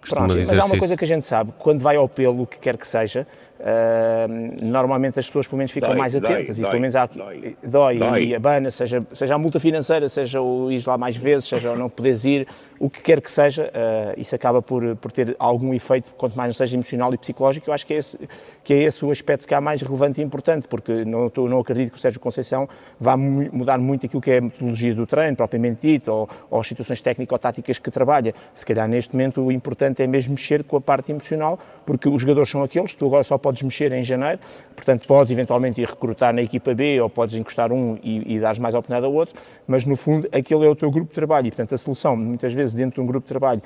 Pronto, 0.08 0.37
mas 0.37 0.58
há 0.58 0.64
uma 0.64 0.78
coisa 0.78 0.96
que 0.96 1.04
a 1.04 1.06
gente 1.06 1.26
sabe, 1.26 1.52
quando 1.58 1.80
vai 1.80 1.96
ao 1.96 2.08
pelo, 2.08 2.42
o 2.42 2.46
que 2.46 2.58
quer 2.58 2.76
que 2.76 2.87
seja, 2.87 3.26
Uh, 3.64 4.62
normalmente 4.62 5.18
as 5.18 5.26
pessoas 5.26 5.49
pelo 5.49 5.56
menos 5.56 5.73
ficam 5.73 5.88
dói, 5.88 5.99
mais 5.99 6.14
atentas 6.14 6.59
dói, 6.59 6.66
e 6.66 6.68
pelo 6.68 6.80
menos 6.83 6.94
há, 6.94 7.06
dói, 7.06 7.56
dói, 7.62 7.99
dói. 7.99 8.25
e 8.26 8.35
abana, 8.35 8.71
seja, 8.71 9.02
seja 9.11 9.35
a 9.35 9.38
multa 9.38 9.59
financeira, 9.59 10.06
seja 10.06 10.38
o 10.42 10.71
ir 10.71 10.87
lá 10.87 10.99
mais 10.99 11.16
vezes, 11.16 11.49
seja 11.49 11.73
o 11.73 11.76
não 11.76 11.88
poderes 11.88 12.26
ir, 12.26 12.47
o 12.78 12.90
que 12.90 13.00
quer 13.00 13.23
que 13.23 13.30
seja, 13.30 13.73
uh, 13.73 14.21
isso 14.21 14.35
acaba 14.35 14.61
por, 14.61 14.94
por 14.97 15.11
ter 15.11 15.35
algum 15.38 15.73
efeito, 15.73 16.12
quanto 16.14 16.37
mais 16.37 16.49
não 16.49 16.52
seja 16.52 16.76
emocional 16.76 17.14
e 17.14 17.16
psicológico, 17.16 17.71
eu 17.71 17.73
acho 17.73 17.87
que 17.87 17.94
é 17.94 17.97
esse, 17.97 18.18
que 18.62 18.75
é 18.75 18.83
esse 18.83 19.02
o 19.02 19.11
aspecto 19.11 19.49
que 19.49 19.54
há 19.54 19.62
mais 19.62 19.80
relevante 19.80 20.21
e 20.21 20.25
importante, 20.25 20.68
porque 20.68 21.02
não, 21.06 21.33
não 21.49 21.61
acredito 21.61 21.92
que 21.92 21.97
o 21.97 22.00
Sérgio 22.00 22.21
Conceição 22.21 22.68
vá 23.00 23.16
mudar 23.16 23.78
muito 23.78 24.04
aquilo 24.04 24.21
que 24.21 24.30
é 24.30 24.38
a 24.38 24.42
metodologia 24.42 24.94
do 24.94 25.06
treino, 25.06 25.35
propriamente 25.35 25.80
dito, 25.80 26.12
ou, 26.12 26.28
ou 26.50 26.61
as 26.61 26.66
situações 26.66 27.00
técnico-táticas 27.00 27.78
que 27.78 27.90
trabalha. 27.90 28.35
Se 28.52 28.66
calhar 28.66 28.87
neste 28.87 29.14
momento 29.14 29.40
o 29.40 29.50
importante 29.50 30.02
é 30.02 30.06
mesmo 30.06 30.33
mexer 30.33 30.62
com 30.64 30.76
a 30.76 30.80
parte 30.83 31.12
emocional, 31.12 31.59
porque 31.87 32.11
os 32.11 32.21
jogadores 32.21 32.50
são 32.50 32.62
aqueles, 32.62 32.94
tu 32.94 33.06
agora 33.06 33.23
só 33.23 33.38
podes 33.38 33.53
podes 33.54 33.62
mexer 33.62 33.92
em 33.92 34.02
janeiro, 34.02 34.38
portanto 34.75 35.06
podes 35.06 35.30
eventualmente 35.30 35.80
ir 35.80 35.88
recrutar 35.88 36.34
na 36.34 36.42
equipa 36.42 36.75
B 36.75 37.00
ou 37.00 37.08
podes 37.08 37.37
encostar 37.37 37.73
um 37.73 37.96
e, 38.02 38.34
e 38.34 38.40
dar 38.40 38.58
mais 38.58 38.75
oportunidade 38.75 39.06
ao 39.06 39.14
outro, 39.14 39.34
mas 39.66 39.84
no 39.84 39.96
fundo 39.96 40.28
aquele 40.32 40.66
é 40.66 40.68
o 40.68 40.75
teu 40.75 40.90
grupo 40.90 41.08
de 41.08 41.14
trabalho 41.14 41.46
e 41.46 41.50
portanto 41.50 41.75
a 41.75 41.78
solução 41.78 42.16
muitas 42.16 42.52
vezes 42.52 42.75
dentro 42.75 42.96
de 42.96 43.00
um 43.00 43.06
grupo 43.06 43.25
de 43.25 43.28
trabalho, 43.28 43.62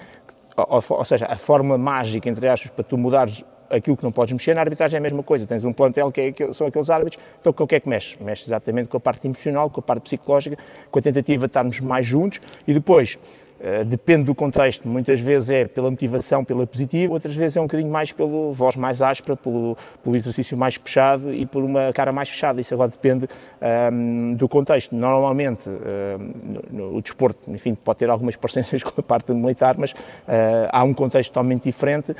ou, 0.56 0.82
ou 0.90 1.04
seja, 1.04 1.26
a 1.26 1.36
forma 1.36 1.78
mágica 1.78 2.28
entre 2.28 2.46
aspas 2.46 2.70
para 2.70 2.84
tu 2.84 2.98
mudares 2.98 3.44
aquilo 3.70 3.96
que 3.96 4.04
não 4.04 4.12
podes 4.12 4.32
mexer, 4.32 4.54
na 4.54 4.62
arbitragem 4.62 4.96
é 4.96 4.98
a 4.98 5.02
mesma 5.02 5.22
coisa. 5.22 5.46
Tens 5.46 5.62
um 5.62 5.74
plantel 5.74 6.10
que, 6.10 6.22
é, 6.22 6.52
são 6.54 6.66
aqueles 6.66 6.88
árbitros, 6.88 7.22
então 7.38 7.52
com 7.52 7.64
o 7.64 7.66
que 7.66 7.74
é 7.74 7.80
que 7.80 7.86
mexes? 7.86 8.16
Mexes 8.18 8.48
exatamente 8.48 8.88
com 8.88 8.96
a 8.96 9.00
parte 9.00 9.26
emocional, 9.26 9.68
com 9.68 9.80
a 9.80 9.82
parte 9.82 10.04
psicológica, 10.04 10.56
com 10.90 10.98
a 10.98 11.02
tentativa 11.02 11.46
de 11.46 11.50
estarmos 11.50 11.78
mais 11.80 12.06
juntos 12.06 12.40
e 12.66 12.72
depois 12.72 13.18
depende 13.86 14.24
do 14.24 14.34
contexto, 14.34 14.86
muitas 14.86 15.20
vezes 15.20 15.50
é 15.50 15.64
pela 15.64 15.90
motivação, 15.90 16.44
pela 16.44 16.66
positiva, 16.66 17.12
outras 17.12 17.34
vezes 17.34 17.56
é 17.56 17.60
um 17.60 17.64
bocadinho 17.64 17.90
mais 17.90 18.12
pelo 18.12 18.52
voz 18.52 18.76
mais 18.76 19.02
áspera, 19.02 19.36
pelo, 19.36 19.76
pelo 20.02 20.16
exercício 20.16 20.56
mais 20.56 20.78
puxado 20.78 21.32
e 21.32 21.46
por 21.46 21.62
uma 21.62 21.92
cara 21.92 22.12
mais 22.12 22.28
fechada. 22.28 22.60
Isso 22.60 22.74
agora 22.74 22.90
depende 22.90 23.26
um, 23.92 24.34
do 24.34 24.48
contexto. 24.48 24.94
Normalmente, 24.94 25.68
um, 25.68 25.72
no, 26.44 26.62
no, 26.70 26.96
o 26.96 27.02
desporto, 27.02 27.50
enfim, 27.50 27.74
pode 27.74 27.98
ter 27.98 28.10
algumas 28.10 28.36
parecenças 28.36 28.82
com 28.84 29.00
a 29.00 29.02
parte 29.02 29.32
militar, 29.32 29.76
mas 29.78 29.92
uh, 29.92 30.68
há 30.70 30.82
um 30.82 30.94
contexto 30.94 31.30
totalmente 31.30 31.64
diferente, 31.64 32.12
uh, 32.12 32.16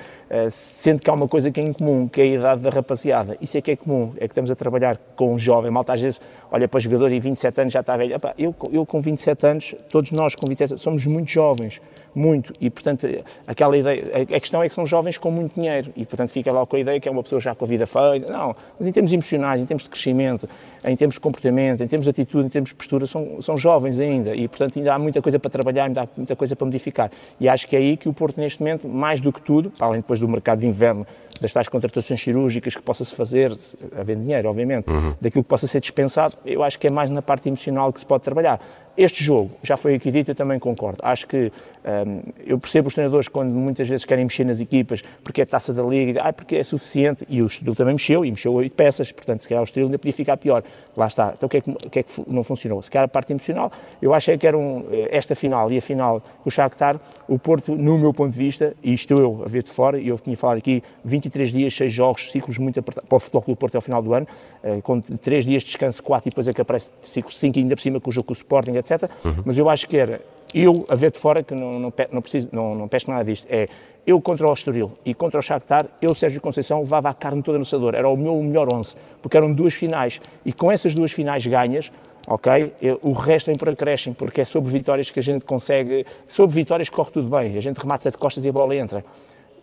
sendo 0.50 1.00
que 1.00 1.10
há 1.10 1.12
uma 1.12 1.28
coisa 1.28 1.50
que 1.50 1.60
é 1.60 1.62
em 1.62 1.72
comum, 1.72 2.08
que 2.08 2.20
é 2.20 2.24
a 2.24 2.26
idade 2.26 2.62
da 2.62 2.70
rapaziada. 2.70 3.36
Isso 3.40 3.56
é 3.56 3.60
que 3.60 3.70
é 3.70 3.76
comum, 3.76 4.12
é 4.16 4.20
que 4.20 4.32
estamos 4.32 4.50
a 4.50 4.56
trabalhar 4.56 4.98
com 5.16 5.34
um 5.34 5.38
jovem. 5.38 5.70
Malta 5.70 5.92
às 5.92 6.00
vezes 6.00 6.20
olha 6.50 6.68
para 6.68 6.78
o 6.78 6.80
jogador 6.80 7.10
e 7.12 7.20
27 7.20 7.60
anos 7.60 7.72
já 7.72 7.80
está 7.80 7.96
velho. 7.96 8.14
Epá, 8.14 8.34
eu, 8.38 8.54
eu 8.72 8.84
com 8.86 9.00
27 9.00 9.46
anos, 9.46 9.74
todos 9.88 10.10
nós 10.12 10.34
com 10.34 10.46
27 10.46 10.72
anos, 10.72 10.82
somos 10.82 11.06
muito 11.06 11.27
jovens, 11.34 11.80
muito, 12.18 12.52
e 12.60 12.68
portanto 12.68 13.06
aquela 13.46 13.76
ideia, 13.76 14.02
a 14.22 14.40
questão 14.40 14.62
é 14.62 14.68
que 14.68 14.74
são 14.74 14.84
jovens 14.84 15.16
com 15.16 15.30
muito 15.30 15.54
dinheiro, 15.54 15.92
e 15.96 16.04
portanto 16.04 16.30
fica 16.30 16.52
lá 16.52 16.66
com 16.66 16.76
a 16.76 16.80
ideia 16.80 17.00
que 17.00 17.08
é 17.08 17.12
uma 17.12 17.22
pessoa 17.22 17.40
já 17.40 17.54
com 17.54 17.64
a 17.64 17.68
vida 17.68 17.86
feita, 17.86 18.30
não, 18.30 18.54
mas 18.78 18.88
em 18.88 18.92
termos 18.92 19.12
emocionais, 19.12 19.62
em 19.62 19.64
termos 19.64 19.84
de 19.84 19.90
crescimento, 19.90 20.48
em 20.84 20.96
termos 20.96 21.14
de 21.14 21.20
comportamento, 21.20 21.82
em 21.82 21.86
termos 21.86 22.04
de 22.04 22.10
atitude, 22.10 22.46
em 22.46 22.50
termos 22.50 22.70
de 22.70 22.74
postura, 22.74 23.06
são, 23.06 23.40
são 23.40 23.56
jovens 23.56 24.00
ainda, 24.00 24.34
e 24.34 24.48
portanto 24.48 24.78
ainda 24.78 24.94
há 24.94 24.98
muita 24.98 25.22
coisa 25.22 25.38
para 25.38 25.50
trabalhar, 25.50 25.84
ainda 25.84 26.02
há 26.02 26.08
muita 26.16 26.36
coisa 26.36 26.54
para 26.56 26.64
modificar, 26.64 27.10
e 27.40 27.48
acho 27.48 27.66
que 27.66 27.76
é 27.76 27.78
aí 27.78 27.96
que 27.96 28.08
o 28.08 28.12
Porto 28.12 28.40
neste 28.40 28.60
momento, 28.60 28.88
mais 28.88 29.20
do 29.20 29.32
que 29.32 29.40
tudo, 29.40 29.72
além 29.80 30.00
depois 30.00 30.20
do 30.20 30.28
mercado 30.28 30.60
de 30.60 30.66
inverno, 30.66 31.06
das 31.40 31.52
tais 31.52 31.68
contratações 31.68 32.20
cirúrgicas 32.20 32.74
que 32.74 32.82
possa-se 32.82 33.14
fazer, 33.14 33.52
havendo 33.96 34.22
dinheiro, 34.22 34.48
obviamente, 34.48 34.90
uhum. 34.90 35.14
daquilo 35.20 35.44
que 35.44 35.48
possa 35.48 35.66
ser 35.66 35.80
dispensado, 35.80 36.36
eu 36.44 36.62
acho 36.62 36.78
que 36.78 36.88
é 36.88 36.90
mais 36.90 37.10
na 37.10 37.22
parte 37.22 37.48
emocional 37.48 37.92
que 37.92 38.00
se 38.00 38.06
pode 38.06 38.24
trabalhar. 38.24 38.60
Este 38.96 39.22
jogo, 39.22 39.52
já 39.62 39.76
foi 39.76 39.94
aqui 39.94 40.10
dito, 40.10 40.32
eu 40.32 40.34
também 40.34 40.58
concordo. 40.58 40.98
Acho 41.04 41.28
que 41.28 41.52
um, 41.84 42.07
eu 42.46 42.58
percebo 42.58 42.88
os 42.88 42.94
treinadores 42.94 43.28
quando 43.28 43.52
muitas 43.52 43.88
vezes 43.88 44.04
querem 44.04 44.24
mexer 44.24 44.44
nas 44.44 44.60
equipas 44.60 45.02
porque 45.22 45.42
é 45.42 45.44
taça 45.44 45.72
da 45.72 45.82
liga, 45.82 46.20
ah, 46.22 46.32
porque 46.32 46.56
é 46.56 46.64
suficiente, 46.64 47.24
e 47.28 47.42
o 47.42 47.46
Estoril 47.46 47.74
também 47.74 47.94
mexeu, 47.94 48.24
e 48.24 48.30
mexeu 48.30 48.52
oito 48.54 48.74
peças, 48.74 49.12
portanto, 49.12 49.42
se 49.42 49.48
calhar 49.48 49.62
o 49.62 49.64
Estoril 49.64 49.86
ainda 49.86 49.98
podia 49.98 50.12
ficar 50.12 50.36
pior. 50.36 50.62
Lá 50.96 51.06
está. 51.06 51.32
Então 51.36 51.46
o 51.46 51.50
que 51.50 51.58
é 51.58 51.60
que, 51.60 51.70
o 51.70 51.90
que, 51.90 51.98
é 52.00 52.02
que 52.02 52.22
não 52.26 52.42
funcionou? 52.42 52.82
Se 52.82 52.90
calhar 52.90 53.04
a 53.04 53.08
parte 53.08 53.32
emocional, 53.32 53.70
eu 54.02 54.12
achei 54.12 54.36
que 54.36 54.46
era 54.46 54.58
um, 54.58 54.84
eh, 54.90 55.08
esta 55.10 55.34
final 55.34 55.70
e 55.70 55.78
a 55.78 55.82
final 55.82 56.20
com 56.42 56.48
o 56.48 56.50
Shakhtar, 56.50 57.00
o 57.28 57.38
Porto, 57.38 57.74
no 57.74 57.98
meu 57.98 58.12
ponto 58.12 58.32
de 58.32 58.38
vista, 58.38 58.74
e 58.82 58.92
estou 58.92 59.18
eu 59.18 59.42
a 59.44 59.48
ver 59.48 59.62
de 59.62 59.70
fora, 59.70 59.98
e 59.98 60.08
eu 60.08 60.18
tinha 60.18 60.36
falado 60.36 60.58
aqui, 60.58 60.82
23 61.04 61.52
dias, 61.52 61.74
6 61.74 61.92
jogos, 61.92 62.30
ciclos 62.30 62.58
muito 62.58 62.80
apertados, 62.80 63.08
para 63.08 63.16
o 63.16 63.20
Futebol 63.20 63.42
Clube 63.42 63.56
do 63.56 63.60
Porto 63.60 63.74
ao 63.76 63.80
final 63.80 64.02
do 64.02 64.12
ano, 64.12 64.26
eh, 64.62 64.80
com 64.82 65.00
3 65.00 65.44
dias 65.44 65.62
de 65.62 65.68
descanso, 65.68 66.02
4 66.02 66.28
e 66.28 66.30
depois 66.30 66.48
é 66.48 66.52
que 66.52 66.60
aparece 66.60 66.90
ciclo 67.00 67.30
5 67.30 67.58
ainda 67.58 67.76
por 67.76 67.82
cima 67.82 68.00
com 68.00 68.10
o 68.10 68.12
jogo 68.12 68.26
com 68.26 68.32
o 68.32 68.36
Sporting, 68.36 68.72
etc 68.72 68.88
etc. 68.88 69.10
Uhum. 69.24 69.42
Mas 69.44 69.58
eu 69.58 69.68
acho 69.68 69.88
que 69.88 69.96
era 69.96 70.20
eu 70.54 70.86
a 70.88 70.94
ver 70.94 71.10
de 71.10 71.18
fora, 71.18 71.42
que 71.42 71.54
não, 71.54 71.78
não, 71.78 71.92
não, 72.12 72.22
preciso, 72.22 72.48
não, 72.52 72.74
não 72.74 72.88
pesco 72.88 73.10
nada 73.10 73.24
disto, 73.24 73.46
é 73.50 73.68
eu 74.06 74.20
contra 74.20 74.48
o 74.48 74.52
Estoril 74.52 74.92
e 75.04 75.12
contra 75.12 75.38
o 75.38 75.42
Shakhtar, 75.42 75.86
eu, 76.00 76.14
Sérgio 76.14 76.40
Conceição, 76.40 76.80
levava 76.80 77.10
a 77.10 77.14
carne 77.14 77.42
toda 77.42 77.58
no 77.58 77.62
assador, 77.62 77.94
era 77.94 78.08
o 78.08 78.16
meu 78.16 78.34
melhor 78.42 78.72
11, 78.72 78.96
porque 79.20 79.36
eram 79.36 79.52
duas 79.52 79.74
finais, 79.74 80.20
e 80.44 80.52
com 80.52 80.72
essas 80.72 80.94
duas 80.94 81.12
finais 81.12 81.44
ganhas, 81.46 81.92
ok, 82.26 82.72
eu, 82.80 82.98
o 83.02 83.12
resto 83.12 83.46
vem 83.46 83.56
por 83.56 83.68
porque 84.16 84.40
é 84.40 84.44
sobre 84.44 84.70
vitórias 84.70 85.10
que 85.10 85.18
a 85.18 85.22
gente 85.22 85.44
consegue, 85.44 86.06
sobre 86.26 86.54
vitórias 86.54 86.88
corre 86.88 87.10
tudo 87.10 87.28
bem, 87.28 87.56
a 87.56 87.60
gente 87.60 87.76
remata 87.76 88.10
de 88.10 88.16
costas 88.16 88.44
e 88.44 88.48
a 88.48 88.52
bola 88.52 88.74
entra 88.74 89.04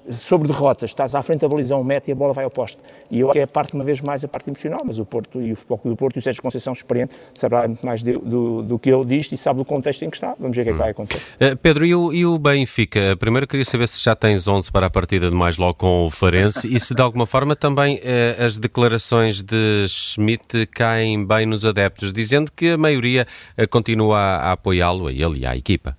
sobre 0.10 0.48
derrotas, 0.48 0.92
estás 0.92 1.16
à 1.16 1.22
frente 1.22 1.42
da 1.42 1.48
baliza 1.48 1.76
um 1.76 1.84
metro 1.84 2.10
e 2.10 2.14
a 2.14 2.16
bola 2.16 2.34
vai 2.34 2.44
ao 2.44 2.52
poste. 2.52 2.78
E 3.10 3.20
eu 3.20 3.28
acho 3.28 3.34
que 3.34 3.40
é 3.40 3.44
a 3.44 3.48
parte, 3.48 3.74
uma 3.74 3.84
vez 3.84 4.02
mais, 4.02 4.24
a 4.24 4.28
parte 4.28 4.50
emocional, 4.50 4.82
mas 4.86 5.00
o 5.00 5.06
Porto 5.06 5.42
e 5.42 5.52
o 5.52 5.56
Futebol 5.56 5.82
do 5.86 5.96
Porto 5.96 6.18
e 6.18 6.20
o 6.20 6.22
Sérgio 6.22 6.42
Conceição 6.42 6.74
experiente 6.74 7.16
saberá 7.34 7.68
muito 7.68 7.86
mais 7.86 8.04
do, 8.04 8.20
do, 8.20 8.62
do, 8.64 8.80
que 8.80 8.90
eu 8.90 9.04
disto 9.04 9.34
e 9.34 9.38
sabe 9.38 9.62
o 9.62 9.66
contexto 9.66 10.04
em 10.04 10.10
que 10.10 10.18
está. 10.18 10.36
Vamos 10.40 10.56
ver 10.56 10.64
o 10.64 10.66
que 10.66 10.70
é 10.70 10.74
que 10.74 10.80
vai 10.80 10.90
acontecer. 10.92 11.22
Uh, 11.42 11.58
Pedro, 11.58 11.86
e 11.86 11.96
o, 11.96 12.14
e 12.14 12.26
o 12.26 12.38
Benfica? 12.38 13.16
Primeiro 13.18 13.48
queria 13.48 13.66
saber 13.66 13.88
se 13.88 14.04
já 14.04 14.16
tens 14.16 14.48
11 14.48 14.72
para 14.72 14.88
a 14.88 14.90
partida 14.90 15.30
de 15.30 15.36
mais 15.36 15.58
logo 15.58 15.76
com 15.76 16.06
o 16.06 16.10
Farense 16.10 16.68
e 16.68 16.80
se 16.80 16.94
de 16.94 17.02
alguma 17.02 17.26
forma 17.26 17.56
também 17.56 17.98
uh, 17.98 18.44
as 18.44 18.58
declarações 18.58 19.42
de 19.42 19.86
Schmidt 19.88 20.68
caem 20.68 21.26
bem 21.26 21.46
nos 21.46 21.66
adeptos, 21.66 22.14
dizendo 22.14 22.52
que 22.52 22.72
a 22.72 22.78
maioria 22.78 23.28
uh, 23.58 23.68
continua 23.68 24.18
a, 24.18 24.52
apoiá-lo, 24.52 25.08
a 25.08 25.12
ele 25.12 25.40
e 25.40 25.46
à 25.46 25.56
equipa. 25.56 25.98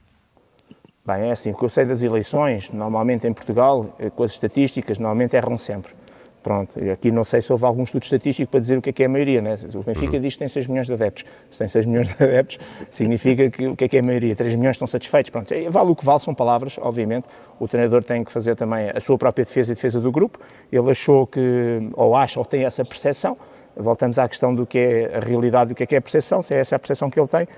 Bem, 1.07 1.29
é 1.29 1.31
assim, 1.31 1.53
o 1.53 1.55
que 1.55 1.65
eu 1.65 1.69
sei 1.69 1.85
das 1.85 2.03
eleições, 2.03 2.71
normalmente 2.73 3.29
em 3.29 3.33
Portugal, 3.33 3.87
eh, 3.99 4.11
com 4.11 4.25
as 4.25 4.33
estatísticas, 4.33 4.99
normalmente 4.99 5.37
erram 5.37 5.57
sempre. 5.57 5.95
Pronto, 6.43 6.79
aqui 6.93 7.11
não 7.11 7.25
sei 7.25 7.41
se 7.41 7.53
houve 7.53 7.65
algum 7.65 7.83
estudo 7.83 8.05
estatístico 8.05 8.51
para 8.51 8.61
dizer 8.61 8.79
o 8.79 8.83
que 8.83 8.91
é 8.91 8.93
que 8.93 9.03
é 9.03 9.07
a 9.07 9.09
maioria, 9.09 9.41
né? 9.41 9.57
O 9.75 9.83
Benfica 9.83 10.17
uhum. 10.17 10.23
diz 10.23 10.35
que 10.35 10.39
tem 10.41 10.49
6 10.49 10.67
milhões 10.69 10.87
de 10.87 10.93
adeptos. 10.93 11.25
Se 11.51 11.59
tem 11.59 11.69
6 11.69 11.87
milhões 11.87 12.09
de 12.09 12.15
adeptos, 12.23 12.59
significa 12.89 13.51
que 13.51 13.67
o 13.67 13.77
que 13.77 13.85
é 13.85 13.89
que 13.89 13.97
é 13.97 14.01
a 14.01 14.03
maioria? 14.03 14.35
3 14.35 14.55
milhões 14.55 14.75
estão 14.75 14.87
satisfeitos. 14.87 15.31
Pronto, 15.31 15.53
vale 15.71 15.91
o 15.91 15.97
que 15.97 16.05
vale, 16.05 16.21
são 16.21 16.33
palavras, 16.35 16.77
obviamente. 16.81 17.27
O 17.59 17.67
treinador 17.67 18.05
tem 18.05 18.23
que 18.23 18.31
fazer 18.31 18.55
também 18.55 18.91
a 18.91 19.01
sua 19.01 19.19
própria 19.19 19.45
defesa 19.45 19.73
e 19.73 19.75
defesa 19.75 20.01
do 20.01 20.13
grupo. 20.13 20.39
Ele 20.71 20.89
achou 20.89 21.27
que, 21.27 21.89
ou 21.95 22.15
acha, 22.15 22.39
ou 22.39 22.45
tem 22.45 22.65
essa 22.65 22.85
percepção, 22.85 23.37
voltamos 23.77 24.19
à 24.19 24.27
questão 24.29 24.55
do 24.55 24.67
que 24.67 24.79
é 24.79 25.17
a 25.17 25.21
realidade, 25.21 25.69
do 25.69 25.75
que 25.75 25.83
é 25.83 25.87
que 25.87 25.95
é 25.95 25.99
a 25.99 26.03
percepção, 26.03 26.41
se 26.41 26.55
é 26.55 26.59
essa 26.59 26.77
a 26.77 26.79
percepção 26.79 27.11
que 27.11 27.21
ele 27.21 27.29
tem, 27.29 27.45
uh, 27.45 27.49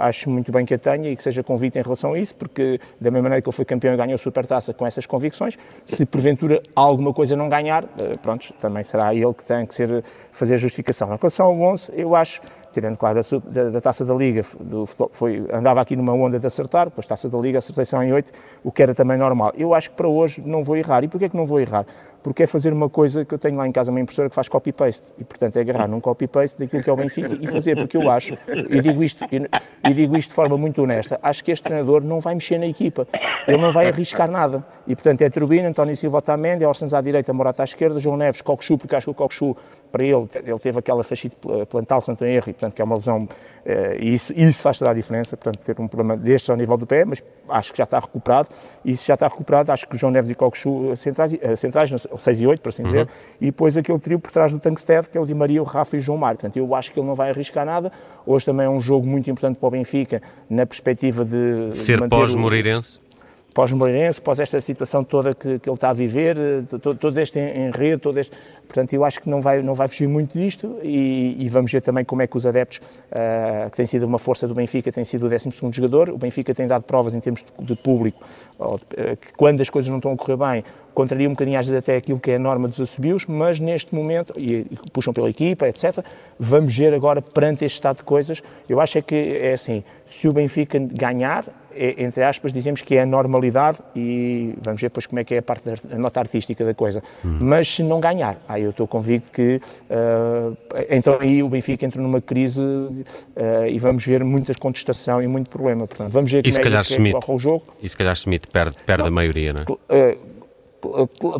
acho 0.00 0.28
muito 0.28 0.52
bem 0.52 0.66
que 0.66 0.74
a 0.74 0.78
tenha 0.78 1.10
e 1.10 1.16
que 1.16 1.22
seja 1.22 1.42
convicto 1.42 1.78
em 1.78 1.82
relação 1.82 2.12
a 2.12 2.18
isso, 2.18 2.34
porque 2.34 2.78
da 3.00 3.10
mesma 3.10 3.24
maneira 3.24 3.42
que 3.42 3.48
ele 3.48 3.56
foi 3.56 3.64
campeão 3.64 3.94
e 3.94 3.96
ganhou 3.96 4.14
a 4.14 4.18
Supertaça 4.18 4.74
com 4.74 4.86
essas 4.86 5.06
convicções, 5.06 5.56
se 5.84 6.04
porventura 6.04 6.62
alguma 6.76 7.12
coisa 7.14 7.34
não 7.34 7.48
ganhar, 7.48 7.84
uh, 7.84 8.18
pronto, 8.22 8.52
também 8.60 8.84
será 8.84 9.14
ele 9.14 9.32
que 9.32 9.44
tem 9.44 9.64
que 9.64 9.74
ser, 9.74 10.04
fazer 10.30 10.54
a 10.54 10.58
justificação. 10.58 11.12
Em 11.14 11.16
relação 11.16 11.46
ao 11.46 11.58
11, 11.58 11.92
eu 11.96 12.14
acho 12.14 12.42
tirando, 12.74 12.96
claro, 12.96 13.20
da, 13.46 13.70
da, 13.70 13.80
Taça 13.80 14.04
da 14.04 14.14
Liga, 14.14 14.44
do, 14.60 14.84
foi, 15.12 15.46
andava 15.52 15.80
aqui 15.80 15.94
numa 15.96 16.12
onda 16.12 16.38
de 16.38 16.46
acertar, 16.46 16.86
depois 16.86 17.06
Taça 17.06 17.28
da 17.28 17.38
Liga, 17.38 17.58
acertei 17.58 17.84
só 17.84 18.02
em 18.02 18.12
8, 18.12 18.32
o 18.62 18.72
que 18.72 18.82
era 18.82 18.94
também 18.94 19.16
normal. 19.16 19.52
Eu 19.56 19.72
acho 19.72 19.90
que 19.90 19.96
para 19.96 20.08
hoje 20.08 20.42
não 20.44 20.62
vou 20.62 20.76
errar. 20.76 21.04
E 21.04 21.08
porquê 21.08 21.26
é 21.26 21.28
que 21.28 21.36
não 21.36 21.46
vou 21.46 21.60
errar? 21.60 21.86
Porque 22.22 22.44
é 22.44 22.46
fazer 22.46 22.72
uma 22.72 22.88
coisa 22.88 23.22
que 23.22 23.34
eu 23.34 23.38
tenho 23.38 23.56
lá 23.56 23.68
em 23.68 23.72
casa, 23.72 23.90
uma 23.90 24.00
impressora 24.00 24.30
que 24.30 24.34
faz 24.34 24.48
copy-paste, 24.48 25.12
e 25.18 25.24
portanto 25.24 25.56
é 25.56 25.60
agarrar 25.60 25.86
num 25.86 26.00
copy-paste 26.00 26.58
daquilo 26.58 26.82
que 26.82 26.88
é 26.88 26.92
o 26.92 26.96
Benfica 26.96 27.36
e 27.38 27.46
fazer, 27.46 27.76
porque 27.76 27.98
eu 27.98 28.10
acho, 28.10 28.34
e 28.70 28.80
digo 28.80 29.04
isto, 29.04 29.22
e, 29.30 29.46
e 29.90 29.92
digo 29.92 30.16
isto 30.16 30.30
de 30.30 30.34
forma 30.34 30.56
muito 30.56 30.82
honesta, 30.82 31.20
acho 31.22 31.44
que 31.44 31.52
este 31.52 31.64
treinador 31.64 32.02
não 32.02 32.20
vai 32.20 32.34
mexer 32.34 32.56
na 32.56 32.66
equipa, 32.66 33.06
ele 33.46 33.58
não 33.58 33.70
vai 33.70 33.88
arriscar 33.88 34.30
nada, 34.30 34.64
e 34.86 34.94
portanto 34.94 35.20
é 35.20 35.28
Turbina, 35.28 35.68
António 35.68 35.94
Silva 35.98 36.16
Otamendi, 36.16 36.64
Orsens 36.64 36.94
à 36.94 37.02
direita, 37.02 37.30
Morata 37.34 37.62
à 37.62 37.64
esquerda, 37.64 37.98
João 37.98 38.16
Neves, 38.16 38.40
Cockchu, 38.40 38.78
porque 38.78 38.96
acho 38.96 39.04
que 39.04 39.10
o 39.10 39.14
Cockchu, 39.14 39.54
para 39.92 40.02
ele, 40.02 40.26
ele 40.46 40.58
teve 40.58 40.78
aquela 40.78 41.04
fascite 41.04 41.36
plantal, 41.68 42.00
Santo 42.00 42.24
Henrique, 42.24 42.58
portanto 42.64 42.74
que 42.74 42.82
é 42.82 42.84
uma 42.84 42.94
lesão 42.94 43.28
eh, 43.64 43.96
e 44.00 44.14
isso, 44.14 44.32
isso 44.36 44.62
faz 44.62 44.78
toda 44.78 44.90
a 44.90 44.94
diferença, 44.94 45.36
portanto, 45.36 45.64
ter 45.64 45.80
um 45.80 45.88
problema 45.88 46.16
destes 46.16 46.48
ao 46.50 46.56
nível 46.56 46.76
do 46.76 46.86
pé, 46.86 47.04
mas 47.04 47.22
acho 47.48 47.72
que 47.72 47.78
já 47.78 47.84
está 47.84 47.98
recuperado, 47.98 48.48
e 48.84 48.96
se 48.96 49.06
já 49.06 49.14
está 49.14 49.28
recuperado, 49.28 49.70
acho 49.72 49.86
que 49.86 49.94
o 49.94 49.98
João 49.98 50.12
Neves 50.12 50.30
e 50.30 50.34
Cocosu 50.34 50.90
eh, 50.90 50.96
centrais, 50.96 51.34
eh, 51.40 51.56
centrais 51.56 51.90
6 52.16 52.40
e 52.40 52.46
8, 52.46 52.60
por 52.60 52.68
assim 52.70 52.82
uhum. 52.82 52.86
dizer, 52.86 53.08
e 53.40 53.46
depois 53.46 53.76
aquele 53.76 53.98
trio 53.98 54.18
por 54.18 54.32
trás 54.32 54.52
do 54.52 54.60
Tankstead, 54.60 55.08
que 55.08 55.18
é 55.18 55.20
o 55.20 55.26
Di 55.26 55.34
Maria, 55.34 55.60
o 55.62 55.64
Rafa 55.64 55.96
e 55.96 55.98
o 55.98 56.02
João 56.02 56.18
Mário. 56.18 56.38
Portanto, 56.38 56.56
eu 56.56 56.74
acho 56.74 56.92
que 56.92 56.98
ele 56.98 57.06
não 57.06 57.14
vai 57.14 57.30
arriscar 57.30 57.64
nada. 57.64 57.92
Hoje 58.26 58.46
também 58.46 58.66
é 58.66 58.70
um 58.70 58.80
jogo 58.80 59.06
muito 59.06 59.30
importante 59.30 59.58
para 59.58 59.66
o 59.66 59.70
Benfica, 59.70 60.22
na 60.48 60.66
perspectiva 60.66 61.24
de... 61.24 61.74
Ser 61.76 62.08
pós-Moreirense? 62.08 63.00
pós-Moreirense, 63.54 64.20
pós 64.20 64.40
esta 64.40 64.60
situação 64.60 65.04
toda 65.04 65.32
que, 65.32 65.60
que 65.60 65.68
ele 65.68 65.76
está 65.76 65.90
a 65.90 65.94
viver, 65.94 66.36
todo, 66.82 66.96
todo 66.96 67.18
este 67.18 67.38
enredo, 67.38 68.00
todo 68.00 68.18
este... 68.18 68.36
Portanto, 68.66 68.92
eu 68.92 69.04
acho 69.04 69.20
que 69.20 69.28
não 69.28 69.40
vai, 69.40 69.62
não 69.62 69.74
vai 69.74 69.88
fugir 69.88 70.08
muito 70.08 70.38
disto 70.38 70.78
e, 70.82 71.36
e 71.38 71.48
vamos 71.48 71.70
ver 71.70 71.80
também 71.80 72.04
como 72.04 72.22
é 72.22 72.26
que 72.26 72.36
os 72.36 72.46
adeptos, 72.46 72.78
uh, 72.78 73.70
que 73.70 73.76
têm 73.76 73.86
sido 73.86 74.04
uma 74.04 74.18
força 74.18 74.48
do 74.48 74.54
Benfica, 74.54 74.90
têm 74.90 75.04
sido 75.04 75.26
o 75.26 75.28
12 75.28 75.50
jogador. 75.70 76.10
O 76.10 76.18
Benfica 76.18 76.54
tem 76.54 76.66
dado 76.66 76.82
provas 76.82 77.14
em 77.14 77.20
termos 77.20 77.44
de, 77.58 77.64
de 77.64 77.76
público, 77.76 78.22
uh, 78.58 78.78
que 79.16 79.32
quando 79.36 79.60
as 79.60 79.70
coisas 79.70 79.88
não 79.88 79.98
estão 79.98 80.12
a 80.12 80.16
correr 80.16 80.36
bem, 80.36 80.64
contraria 80.94 81.28
um 81.28 81.32
bocadinho 81.32 81.58
às 81.58 81.66
vezes 81.66 81.78
até 81.78 81.96
aquilo 81.96 82.18
que 82.18 82.30
é 82.30 82.36
a 82.36 82.38
norma 82.38 82.68
dos 82.68 82.80
assobios, 82.80 83.26
mas 83.26 83.58
neste 83.58 83.94
momento, 83.94 84.32
e, 84.36 84.66
e, 84.70 84.78
puxam 84.92 85.12
pela 85.12 85.28
equipa, 85.28 85.68
etc., 85.68 86.04
vamos 86.38 86.76
ver 86.76 86.94
agora 86.94 87.20
perante 87.20 87.64
este 87.64 87.76
estado 87.76 87.98
de 87.98 88.04
coisas, 88.04 88.42
eu 88.68 88.80
acho 88.80 88.98
é 88.98 89.02
que 89.02 89.14
é 89.14 89.52
assim, 89.52 89.82
se 90.04 90.28
o 90.28 90.32
Benfica 90.32 90.78
ganhar, 90.78 91.44
é, 91.76 92.02
entre 92.04 92.22
aspas, 92.22 92.52
dizemos 92.52 92.82
que 92.82 92.94
é 92.94 93.02
a 93.02 93.06
normalidade 93.06 93.78
e 93.96 94.54
vamos 94.62 94.80
ver 94.80 94.88
depois 94.88 95.06
como 95.06 95.18
é 95.18 95.24
que 95.24 95.34
é 95.34 95.38
a 95.38 95.42
parte 95.42 95.64
da 95.68 95.98
nota 95.98 96.20
artística 96.20 96.64
da 96.64 96.72
coisa. 96.72 97.02
Hum. 97.24 97.38
Mas 97.40 97.68
se 97.68 97.82
não 97.82 98.00
ganhar, 98.00 98.38
aí 98.48 98.62
eu 98.62 98.70
estou 98.70 98.86
convicto 98.86 99.32
que 99.32 99.60
uh, 99.90 100.56
então 100.88 101.18
aí 101.20 101.42
o 101.42 101.48
Benfica 101.48 101.84
entra 101.84 102.00
numa 102.00 102.20
crise 102.20 102.62
uh, 102.62 102.96
e 103.68 103.78
vamos 103.78 104.06
ver 104.06 104.22
muita 104.22 104.54
contestação 104.54 105.20
e 105.20 105.26
muito 105.26 105.50
problema. 105.50 105.86
Portanto, 105.86 106.12
vamos 106.12 106.30
ver 106.30 106.46
e 106.46 106.50
como 106.50 106.60
é, 106.60 106.62
calhar 106.62 106.84
que, 106.84 106.94
é 106.94 106.96
que 106.96 107.12
corre 107.12 107.32
o 107.32 107.38
jogo. 107.38 107.64
E 107.82 107.88
se 107.88 107.96
calhar 107.96 108.14
Schmidt 108.14 108.46
perde, 108.48 108.76
perde 108.86 109.02
não, 109.02 109.08
a 109.08 109.10
maioria, 109.10 109.52
não 109.52 109.62
é? 109.62 110.12
Uh, 110.12 110.33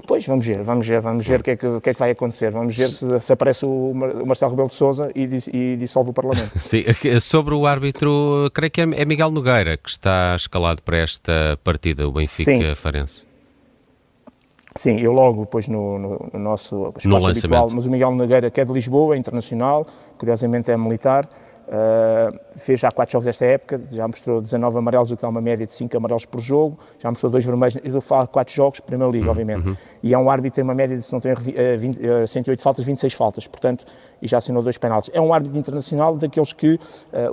Pois, 0.06 0.26
vamos 0.26 0.46
ver, 0.46 0.62
vamos 0.62 0.86
ver, 0.86 1.00
vamos 1.00 1.26
ver 1.26 1.40
o 1.40 1.42
que, 1.42 1.50
é 1.52 1.56
que, 1.56 1.80
que, 1.80 1.90
é 1.90 1.94
que 1.94 2.00
vai 2.00 2.10
acontecer. 2.10 2.50
Vamos 2.50 2.76
ver 2.76 2.88
se, 2.88 3.20
se 3.20 3.32
aparece 3.32 3.66
o, 3.66 3.92
Marcelo 4.26 4.50
Rebelo 4.52 4.68
de 4.68 4.74
Sousa 4.74 5.10
e, 5.14 5.28
e, 5.52 5.76
dissolve 5.76 6.10
o 6.10 6.12
Parlamento. 6.12 6.52
Sim, 6.58 6.84
sobre 7.20 7.54
o 7.54 7.66
árbitro, 7.66 8.50
creio 8.54 8.70
que 8.70 8.80
é, 8.80 8.84
é 8.84 9.04
Miguel 9.04 9.30
Nogueira 9.30 9.76
que 9.76 9.90
está 9.90 10.34
escalado 10.36 10.82
para 10.82 10.98
esta 10.98 11.58
partida, 11.62 12.08
o 12.08 12.12
Benfica-Farense. 12.12 13.26
Sim, 14.76 14.98
eu 14.98 15.12
logo, 15.12 15.42
depois 15.42 15.68
no, 15.68 15.98
no, 15.98 16.30
no 16.32 16.38
nosso 16.38 16.88
espaço 16.96 17.08
no 17.08 17.24
habitual, 17.24 17.68
mas 17.72 17.86
o 17.86 17.90
Miguel 17.90 18.10
Nogueira, 18.10 18.50
que 18.50 18.60
é 18.60 18.64
de 18.64 18.72
Lisboa, 18.72 19.14
é 19.14 19.18
internacional, 19.18 19.86
curiosamente 20.18 20.68
é 20.68 20.76
militar, 20.76 21.28
Uh, 21.66 22.38
fez 22.52 22.80
já 22.80 22.90
4 22.90 23.12
jogos 23.12 23.26
esta 23.26 23.44
época, 23.46 23.80
já 23.90 24.06
mostrou 24.06 24.42
19 24.42 24.76
amarelos, 24.76 25.10
o 25.10 25.16
que 25.16 25.22
dá 25.22 25.28
uma 25.28 25.40
média 25.40 25.66
de 25.66 25.72
5 25.72 25.96
amarelos 25.96 26.26
por 26.26 26.40
jogo, 26.40 26.78
já 26.98 27.10
mostrou 27.10 27.32
2 27.32 27.44
vermelhos, 27.44 27.78
eu 27.82 28.00
falo 28.02 28.28
4 28.28 28.54
jogos, 28.54 28.80
Primeira 28.80 29.10
Liga, 29.10 29.24
uhum. 29.24 29.30
obviamente. 29.30 29.68
Uhum. 29.68 29.76
E 30.02 30.12
é 30.12 30.18
um 30.18 30.28
árbitro 30.28 30.52
que 30.52 30.54
tem 30.56 30.64
uma 30.64 30.74
média 30.74 30.96
de, 30.96 31.02
se 31.02 31.12
não 31.12 31.20
tenho, 31.20 31.36
20, 31.36 31.98
uh, 31.98 32.28
108 32.28 32.62
faltas, 32.62 32.84
26 32.84 33.14
faltas, 33.14 33.46
portanto, 33.46 33.86
e 34.24 34.28
já 34.28 34.38
assinou 34.38 34.62
dois 34.62 34.78
penaltis. 34.78 35.10
É 35.12 35.20
um 35.20 35.34
árbitro 35.34 35.58
internacional 35.58 36.16
daqueles 36.16 36.52
que 36.52 36.74
uh, 36.74 36.80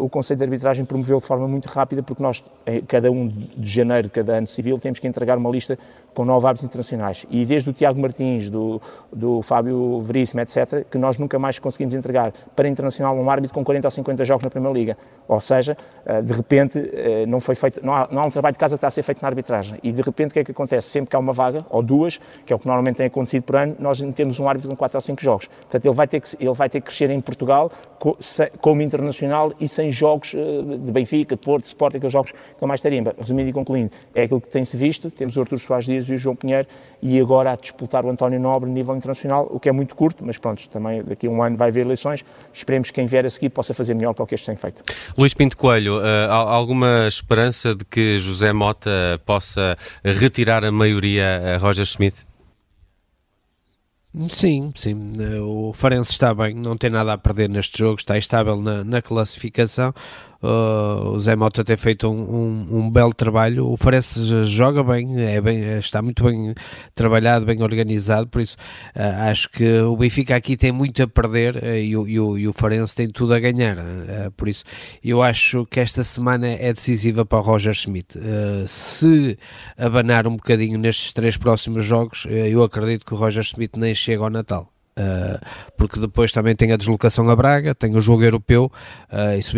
o 0.04 0.10
Conselho 0.10 0.38
de 0.40 0.44
Arbitragem 0.44 0.84
promoveu 0.84 1.20
de 1.20 1.26
forma 1.26 1.48
muito 1.48 1.68
rápida, 1.68 2.04
porque 2.04 2.22
nós, 2.22 2.44
cada 2.88 3.10
1 3.10 3.28
de 3.58 3.72
janeiro 3.72 4.08
de 4.08 4.14
cada 4.14 4.34
ano 4.34 4.48
civil, 4.48 4.78
temos 4.78 5.00
que 5.00 5.08
entregar 5.08 5.38
uma 5.38 5.50
lista 5.50 5.80
com 6.14 6.26
nove 6.26 6.46
árbitros 6.46 6.66
internacionais. 6.66 7.26
E 7.30 7.46
desde 7.46 7.70
o 7.70 7.74
Tiago 7.74 8.00
Martins, 8.00 8.50
do, 8.50 8.82
do 9.12 9.42
Fábio 9.42 10.02
Veríssimo, 10.02 10.42
etc., 10.42 10.86
que 10.90 10.98
nós 10.98 11.18
nunca 11.18 11.40
mais 11.40 11.60
conseguimos 11.60 11.96
entregar 11.96 12.34
para 12.56 12.68
internacional 12.68 13.16
um 13.16 13.30
árbitro 13.30 13.54
com 13.54 13.64
40 13.64 13.88
ou 13.88 13.92
50 13.92 14.26
jogos 14.26 14.44
na 14.44 14.50
Primeira 14.50 14.78
Liga. 14.78 14.98
Ou 15.28 15.40
seja, 15.40 15.78
eh, 16.06 16.22
de 16.22 16.34
repente 16.34 16.92
eh, 16.94 17.26
não 17.26 17.40
foi 17.40 17.56
feito, 17.56 17.86
não 17.86 17.94
há, 17.94 18.08
não 18.12 18.22
há, 18.22 18.26
um 18.26 18.30
trabalho 18.30 18.54
de 18.54 18.60
casa 18.60 18.76
que 18.76 18.78
está 18.78 18.88
a 18.88 18.92
ser 18.92 19.04
feito 19.04 19.22
na 19.22 19.28
arbitragem. 19.28 19.80
E 19.82 19.92
de 19.92 20.02
repente 20.02 20.32
o 20.32 20.34
que 20.34 20.40
é 20.40 20.44
que 20.44 20.52
acontece? 20.52 20.90
Sempre 20.90 21.10
que 21.10 21.16
há 21.16 21.20
uma 21.20 21.34
vaga, 21.34 21.66
ou 21.70 21.82
duas, 21.82 22.20
que 22.46 22.52
é 22.52 22.56
o 22.56 22.60
que 22.60 22.68
normalmente 22.68 22.98
tem 22.98 23.06
acontecido 23.06 23.44
por 23.44 23.56
ano, 23.56 23.76
nós 23.80 24.02
temos 24.16 24.40
um 24.40 24.48
árbitro 24.48 24.70
com 24.70 24.76
4 24.76 24.98
ou 24.98 25.02
5 25.02 25.22
jogos. 25.22 25.48
Portanto, 25.48 25.86
ele 25.86 25.96
vai 25.96 26.08
ter 26.08 26.20
que, 26.20 26.36
ele 26.40 26.54
vai 26.54 26.70
ter 26.70 26.81
crescer 26.82 27.10
em 27.10 27.22
Portugal 27.22 27.72
como 28.60 28.82
internacional 28.82 29.54
e 29.60 29.68
sem 29.68 29.92
jogos 29.92 30.34
eh, 30.34 30.78
de 30.78 30.92
Benfica, 30.92 31.36
de 31.36 31.42
Porto, 31.42 31.64
de 31.64 31.68
Sport, 31.70 31.96
aqueles 31.96 32.12
jogos 32.12 32.32
que 32.32 32.66
mais 32.66 32.82
tarimba. 32.82 33.14
Resumindo 33.18 33.50
e 33.50 33.54
concluindo, 33.54 33.92
é 34.16 34.24
aquilo 34.24 34.42
que 34.42 34.48
tem-se 34.48 34.76
visto, 34.76 35.12
temos 35.12 35.38
o 35.38 35.42
Artur 35.42 35.60
Soares 35.60 35.86
Dias 35.86 36.10
e 36.10 36.16
o 36.16 36.18
João 36.18 36.36
Pinheiro 36.36 36.68
e 37.02 37.20
agora 37.20 37.52
a 37.52 37.56
disputar 37.56 38.04
o 38.04 38.10
António 38.10 38.40
Nobre 38.40 38.70
a 38.70 38.74
nível 38.74 38.96
internacional, 38.96 39.48
o 39.52 39.60
que 39.60 39.70
é 39.70 39.72
muito 39.72 39.96
curto, 39.96 40.26
mas 40.26 40.38
pronto, 40.38 40.68
também 40.70 41.04
daqui 41.04 41.28
a 41.28 41.30
um 41.30 41.44
ano 41.44 41.56
vai 41.58 41.70
haver 41.70 41.86
eleições, 41.86 42.26
esperemos 42.52 42.90
que 42.90 42.96
quem 42.96 43.06
vier 43.06 43.26
a 43.26 43.30
seguir 43.30 43.50
possa 43.50 43.74
fazer 43.74 43.94
melhor 43.94 44.14
que 44.16 44.22
o 44.22 44.26
que 44.26 44.36
este 44.36 44.48
tem 44.48 44.56
feito. 44.56 44.82
Luís 45.18 45.34
Pinto 45.34 45.56
Coelho, 45.56 46.00
uh, 46.00 46.32
alguma 46.32 47.08
esperança 47.08 47.76
de 47.76 47.86
que 47.86 48.18
José 48.18 48.52
Mota 48.52 49.22
possa 49.26 49.78
retirar 50.04 50.64
a 50.64 50.72
maioria 50.72 51.56
a 51.56 51.58
Roger 51.58 51.86
Schmidt? 51.86 52.31
Sim, 54.30 54.74
sim. 54.76 55.14
O 55.42 55.72
Farense 55.72 56.12
está 56.12 56.34
bem, 56.36 56.54
não 56.54 56.76
tem 56.76 56.90
nada 56.90 57.14
a 57.14 57.18
perder 57.18 57.48
neste 57.50 57.78
jogo, 57.78 57.96
está 57.98 58.18
estável 58.18 58.58
na, 58.58 58.84
na 58.84 59.02
classificação 59.02 59.94
uh, 60.42 61.10
o 61.10 61.20
Zé 61.20 61.36
Mota 61.36 61.64
ter 61.64 61.78
feito 61.78 62.08
um, 62.08 62.22
um, 62.22 62.78
um, 62.78 62.90
belo 62.90 63.14
trabalho. 63.14 63.68
O 63.68 63.78
Farense 63.78 64.46
joga 64.46 64.84
bem, 64.84 65.22
é 65.22 65.40
bem, 65.40 65.78
está 65.78 66.02
muito 66.02 66.24
bem 66.24 66.54
trabalhado, 66.96 67.46
bem 67.46 67.62
organizado, 67.62 68.28
por 68.28 68.42
isso 68.42 68.56
uh, 68.96 69.30
acho 69.30 69.50
que 69.50 69.82
o 69.82 69.96
Benfica 69.96 70.36
aqui 70.36 70.58
tem 70.58 70.72
muito 70.72 71.02
a 71.04 71.08
perder 71.08 71.56
uh, 71.58 71.78
e, 71.78 71.96
o, 71.96 72.08
e, 72.08 72.20
o, 72.20 72.38
e 72.38 72.48
o 72.48 72.54
Farense 72.54 72.96
tem 72.96 73.10
tudo 73.10 73.34
a 73.34 73.40
ganhar. 73.40 73.78
por 74.36 74.48
isso 74.48 74.64
eu 75.04 75.22
acho 75.22 75.66
que 75.66 75.80
esta 75.80 76.04
semana 76.04 76.48
é 76.48 76.74
decisiva 76.74 77.26
para 77.26 77.40
o 77.40 77.42
Roger 77.42 77.74
Schmidt. 77.74 78.18
se 78.68 79.38
abanar 79.78 80.28
um 80.28 80.36
bocadinho 80.36 80.78
nestes 80.78 81.14
três 81.14 81.38
próximos 81.38 81.86
jogos, 81.86 82.26
eu 82.30 82.64
acredito 82.64 83.06
que 83.06 83.14
o 83.14 83.18
Roger 83.18 83.44
Schmidt 83.44 83.80
nem 83.80 83.94
chega 83.94 84.24
ao 84.24 84.30
Natal. 84.30 84.72
Uh, 84.98 85.40
porque 85.78 86.00
depois 86.00 86.32
também 86.32 86.56
tem 86.56 86.72
a 86.72 86.78
deslocação 86.78 87.26
a 87.26 87.36
Braga, 87.36 87.74
tem 87.74 87.96
o 87.96 88.02
jogo 88.02 88.24
europeu, 88.24 88.72
uh, 89.12 89.38
e 89.38 89.42
se 89.42 89.52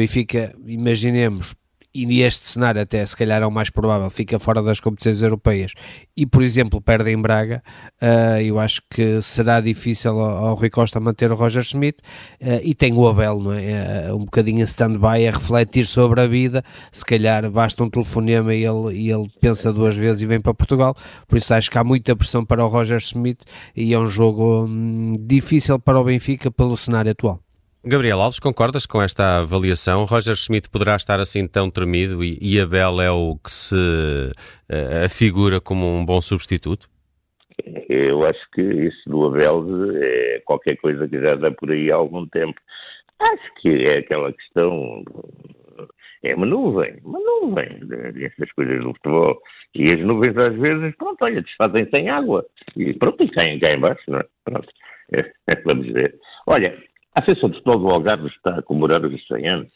imaginemos, 0.68 1.56
e 1.94 2.06
neste 2.06 2.46
cenário 2.46 2.82
até 2.82 3.06
se 3.06 3.16
calhar 3.16 3.42
é 3.42 3.46
o 3.46 3.52
mais 3.52 3.70
provável, 3.70 4.10
fica 4.10 4.40
fora 4.40 4.62
das 4.64 4.80
competições 4.80 5.22
europeias 5.22 5.74
e, 6.18 6.26
por 6.26 6.42
exemplo, 6.42 6.82
perde 6.82 7.12
em 7.12 7.18
Braga, 7.18 7.62
uh, 8.02 8.42
eu 8.42 8.60
acho 8.60 8.82
que 8.90 9.22
será 9.22 9.62
difícil 9.62 10.12
ao, 10.12 10.48
ao 10.48 10.56
Rui 10.56 10.70
Costa 10.70 11.00
manter 11.00 11.32
o 11.32 11.36
Roger 11.36 11.64
Schmidt 11.64 12.00
uh, 12.42 12.60
e 12.64 12.74
tem 12.74 12.94
o 12.94 13.08
Abel, 13.08 13.40
não 13.40 13.54
é? 13.54 14.10
Uh, 14.10 14.16
um 14.16 14.26
bocadinho 14.26 14.62
em 14.62 14.64
stand-by 14.64 15.28
a 15.28 15.32
refletir 15.32 15.86
sobre 15.86 16.22
a 16.22 16.28
vida, 16.28 16.64
se 16.92 17.06
calhar 17.06 17.50
basta 17.52 17.84
um 17.84 17.90
telefonema 17.90 18.54
e 18.54 18.66
ele, 18.66 18.96
e 18.96 19.12
ele 19.12 19.30
pensa 19.40 19.72
duas 19.72 19.96
vezes 19.96 20.22
e 20.22 20.26
vem 20.26 20.40
para 20.40 20.54
Portugal, 20.54 20.96
por 21.28 21.38
isso 21.38 21.54
acho 21.54 21.70
que 21.70 21.78
há 21.78 21.84
muita 21.84 22.16
pressão 22.16 22.44
para 22.44 22.66
o 22.66 22.68
Roger 22.68 23.00
Schmidt 23.00 23.46
e 23.76 23.94
é 23.94 24.00
um 24.00 24.08
jogo 24.08 24.66
hum, 24.66 25.16
difícil 25.20 25.80
para 25.80 26.00
o 26.00 26.04
Benfica 26.04 26.50
pelo 26.50 26.76
cenário 26.78 27.12
atual. 27.12 27.40
Gabriel 27.86 28.22
Alves, 28.22 28.40
concordas 28.40 28.86
com 28.86 29.02
esta 29.02 29.40
avaliação? 29.40 30.06
Roger 30.06 30.38
Schmidt 30.38 30.70
poderá 30.70 30.96
estar 30.96 31.20
assim 31.20 31.46
tão 31.46 31.70
tremido 31.70 32.24
e, 32.24 32.38
e 32.42 32.58
Abel 32.58 33.02
é 33.02 33.12
o 33.12 33.36
que 33.36 33.52
se 33.52 33.75
uh, 33.75 35.04
afigura 35.04 35.60
como 35.60 35.86
um 35.86 36.06
bom 36.06 36.22
substituto? 36.22 36.88
Eu 37.90 38.25
acho 38.25 38.40
que 38.52 38.62
isso 38.62 39.10
do 39.10 39.25
Abel 39.25 39.66
é 40.02 40.42
qualquer 40.46 40.78
coisa 40.78 41.06
que 41.10 41.20
já 41.20 41.36
dá 41.36 41.52
por 41.52 41.72
aí 41.72 41.92
há 41.92 41.96
algum 41.96 42.25
tempo. 42.28 42.58
Acho 43.20 43.54
que 43.62 43.86
é 43.86 43.98
aquela 43.98 44.32
questão. 44.32 45.04
É 46.24 46.34
uma 46.36 46.46
nuvem, 46.46 46.96
uma 47.04 47.20
nuvem 47.20 47.79
dessas 48.14 48.50
coisas 48.53 48.81
do 48.81 48.94
futebol. 48.94 49.42
E 49.75 49.92
as 49.92 50.00
nuvens 50.00 50.38
às 50.38 50.55
vezes, 50.55 50.96
pronto, 50.96 51.18
olha, 51.22 51.42
desfazem 51.42 51.86
sem 51.90 52.10
água. 52.10 52.46
E 52.77 52.94
pronto, 52.94 53.22
e 53.22 53.29
caem 53.29 53.60
cá 53.60 53.74
embaixo, 53.74 54.03
não 54.07 54.20
é? 54.20 54.25
Pronto, 54.46 54.70
vamos 55.66 55.92
ver. 55.92 56.16
Olha, 56.48 56.81
a 57.16 57.20
Associação 57.20 57.50
de 57.50 57.58
Futebol 57.58 57.80
do 57.80 57.90
Algarve 57.90 58.28
está 58.28 58.58
a 58.58 58.62
comemorar 58.62 59.06
os 59.06 59.28
100 59.28 59.48
anos 59.48 59.72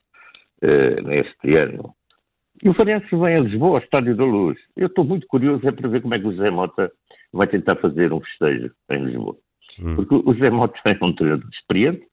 uh, 0.63 1.02
neste 1.04 1.56
ano. 1.56 1.93
E 2.63 2.69
o 2.69 2.73
Farense 2.73 3.08
vem 3.12 3.36
a 3.36 3.39
Lisboa, 3.39 3.78
ao 3.78 3.84
Estádio 3.84 4.15
da 4.15 4.23
Luz. 4.23 4.58
Eu 4.76 4.88
estou 4.88 5.04
muito 5.06 5.28
curioso 5.28 5.67
é 5.67 5.71
para 5.71 5.88
ver 5.89 6.02
como 6.02 6.15
é 6.15 6.19
que 6.19 6.28
o 6.28 6.32
José 6.32 6.50
Mota 6.50 6.91
vai 7.32 7.47
tentar 7.47 7.76
fazer 7.76 8.12
um 8.12 8.19
festejo 8.21 8.71
em 8.89 9.06
Lisboa. 9.06 9.36
Hum. 9.80 9.95
Porque 9.95 10.15
o 10.15 10.34
José 10.34 10.50
Mota 10.50 10.80
é 10.84 11.06
um 11.06 11.13
treinador 11.13 11.50
experiente, 11.54 12.04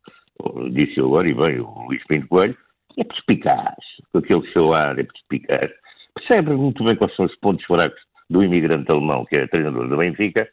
disse 0.72 1.00
agora, 1.00 1.28
e 1.28 1.34
bem, 1.34 1.60
o 1.60 1.86
Luís 1.86 2.04
Pinto 2.06 2.28
Coelho, 2.28 2.56
é 2.98 3.04
perspicaz, 3.04 3.76
com 4.12 4.18
aquele 4.18 4.52
seu 4.52 4.74
ar, 4.74 4.98
é 4.98 5.04
perspicaz. 5.04 5.70
Percebe 6.14 6.52
muito 6.52 6.84
bem 6.84 6.96
quais 6.96 7.14
são 7.16 7.24
os 7.24 7.34
pontos 7.36 7.64
fracos 7.64 8.00
do 8.28 8.42
imigrante 8.42 8.90
alemão, 8.90 9.24
que 9.24 9.36
é 9.36 9.46
treinador 9.46 9.88
do 9.88 9.96
Benfica, 9.96 10.48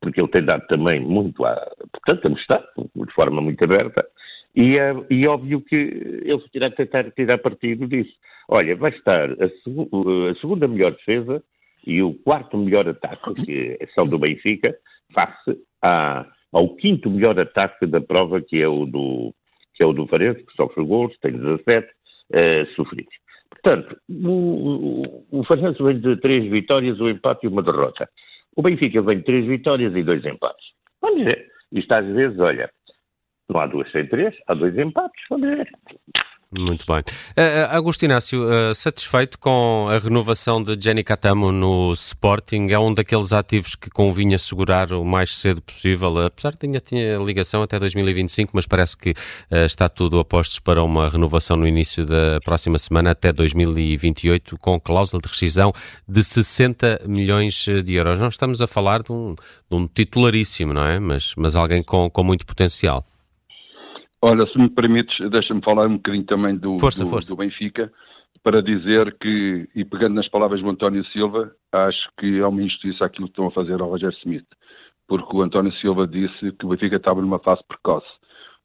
porque 0.00 0.20
ele 0.20 0.28
tem 0.28 0.44
dado 0.44 0.66
também 0.66 1.00
muito, 1.00 1.44
a, 1.44 1.54
portanto, 1.92 2.26
a 2.26 2.28
mostrar, 2.30 2.64
de 2.76 3.12
forma 3.14 3.40
muito 3.40 3.62
aberta, 3.64 4.06
e 4.54 4.78
é, 4.78 4.94
e 5.10 5.26
óbvio 5.26 5.60
que 5.60 5.76
ele 5.76 6.42
irá 6.54 6.70
tentar 6.70 7.10
tirar 7.12 7.38
partido 7.38 7.86
disso. 7.86 8.12
Olha, 8.48 8.74
vai 8.76 8.90
estar 8.90 9.30
a, 9.30 9.36
seg 9.36 9.88
a, 10.30 10.34
segunda 10.40 10.66
melhor 10.66 10.92
defesa 10.92 11.42
e 11.86 12.02
o 12.02 12.14
quarto 12.14 12.58
melhor 12.58 12.88
ataque, 12.88 13.34
que 13.44 13.78
são 13.94 14.06
do 14.06 14.18
Benfica, 14.18 14.74
face 15.14 15.58
a, 15.82 16.26
ao 16.52 16.74
quinto 16.76 17.08
melhor 17.10 17.38
ataque 17.38 17.86
da 17.86 18.00
prova, 18.00 18.40
que 18.40 18.60
é 18.60 18.68
o 18.68 18.86
do, 18.86 19.32
que 19.74 19.82
é 19.82 19.86
o 19.86 19.92
do 19.92 20.06
Farense, 20.06 20.44
que 20.44 20.52
sofre 20.54 20.84
gols, 20.84 21.16
tem 21.20 21.32
17 21.32 21.88
eh, 22.32 22.66
sofridos. 22.76 23.14
Portanto, 23.50 23.96
o, 24.08 25.24
o, 25.32 25.40
o 25.40 25.84
vem 25.84 26.00
de 26.00 26.16
três 26.20 26.50
vitórias, 26.50 27.00
um 27.00 27.08
empate 27.08 27.46
e 27.46 27.48
uma 27.48 27.62
derrota. 27.62 28.08
O 28.56 28.62
Benfica 28.62 29.00
vem 29.02 29.18
de 29.18 29.24
três 29.24 29.46
vitórias 29.46 29.94
e 29.94 30.02
dois 30.02 30.24
empates. 30.24 30.66
Vamos 31.00 31.24
ver. 31.24 31.46
Isto 31.72 31.92
às 31.92 32.06
vezes, 32.06 32.38
olha, 32.38 32.70
não 33.48 33.60
há 33.60 33.66
duas 33.66 33.90
sem 33.92 34.06
três, 34.06 34.34
há 34.46 34.54
dois 34.54 34.76
empates. 34.76 35.24
Vamos 35.28 35.48
ver. 35.48 35.68
Muito 36.52 36.84
bem. 36.84 36.98
Uh, 36.98 38.04
Inácio, 38.04 38.42
uh, 38.42 38.74
satisfeito 38.74 39.38
com 39.38 39.86
a 39.88 39.96
renovação 39.98 40.60
de 40.60 40.76
Jenny 40.82 41.04
Catamo 41.04 41.52
no 41.52 41.92
Sporting? 41.92 42.66
É 42.70 42.78
um 42.78 42.92
daqueles 42.92 43.32
ativos 43.32 43.76
que 43.76 43.88
convinha 43.88 44.36
segurar 44.36 44.92
o 44.92 45.04
mais 45.04 45.36
cedo 45.36 45.62
possível, 45.62 46.18
apesar 46.18 46.50
de 46.50 46.58
tinha, 46.58 46.80
tinha 46.80 47.18
ligação 47.18 47.62
até 47.62 47.78
2025, 47.78 48.50
mas 48.52 48.66
parece 48.66 48.96
que 48.96 49.10
uh, 49.10 49.64
está 49.64 49.88
tudo 49.88 50.18
a 50.18 50.24
postos 50.24 50.58
para 50.58 50.82
uma 50.82 51.08
renovação 51.08 51.56
no 51.56 51.68
início 51.68 52.04
da 52.04 52.40
próxima 52.44 52.80
semana, 52.80 53.12
até 53.12 53.32
2028, 53.32 54.58
com 54.58 54.80
cláusula 54.80 55.22
de 55.22 55.28
rescisão 55.28 55.72
de 56.08 56.24
60 56.24 57.02
milhões 57.06 57.64
de 57.84 57.94
euros. 57.94 58.18
Não 58.18 58.28
estamos 58.28 58.60
a 58.60 58.66
falar 58.66 59.04
de 59.04 59.12
um, 59.12 59.36
de 59.70 59.76
um 59.76 59.86
titularíssimo, 59.86 60.74
não 60.74 60.84
é? 60.84 60.98
Mas, 60.98 61.32
mas 61.36 61.54
alguém 61.54 61.80
com, 61.80 62.10
com 62.10 62.24
muito 62.24 62.44
potencial. 62.44 63.06
Olha, 64.22 64.46
se 64.46 64.58
me 64.58 64.68
permites, 64.68 65.16
deixa-me 65.30 65.62
falar 65.62 65.86
um 65.86 65.96
bocadinho 65.96 66.24
também 66.24 66.54
do, 66.54 66.78
força, 66.78 67.04
do, 67.04 67.10
força. 67.10 67.28
do, 67.28 67.36
Benfica, 67.36 67.90
para 68.42 68.62
dizer 68.62 69.16
que, 69.18 69.66
e 69.74 69.82
pegando 69.82 70.14
nas 70.14 70.28
palavras 70.28 70.60
do 70.60 70.68
António 70.68 71.02
Silva, 71.06 71.50
acho 71.72 72.10
que 72.18 72.38
é 72.38 72.46
uma 72.46 72.62
injustiça 72.62 73.04
aquilo 73.06 73.28
que 73.28 73.32
estão 73.32 73.46
a 73.46 73.50
fazer 73.50 73.80
ao 73.80 73.88
Roger 73.88 74.12
Smith, 74.18 74.46
porque 75.08 75.34
o 75.34 75.40
António 75.40 75.72
Silva 75.74 76.06
disse 76.06 76.52
que 76.52 76.66
o 76.66 76.68
Benfica 76.68 76.96
estava 76.96 77.22
numa 77.22 77.38
fase 77.38 77.62
precoce. 77.66 78.08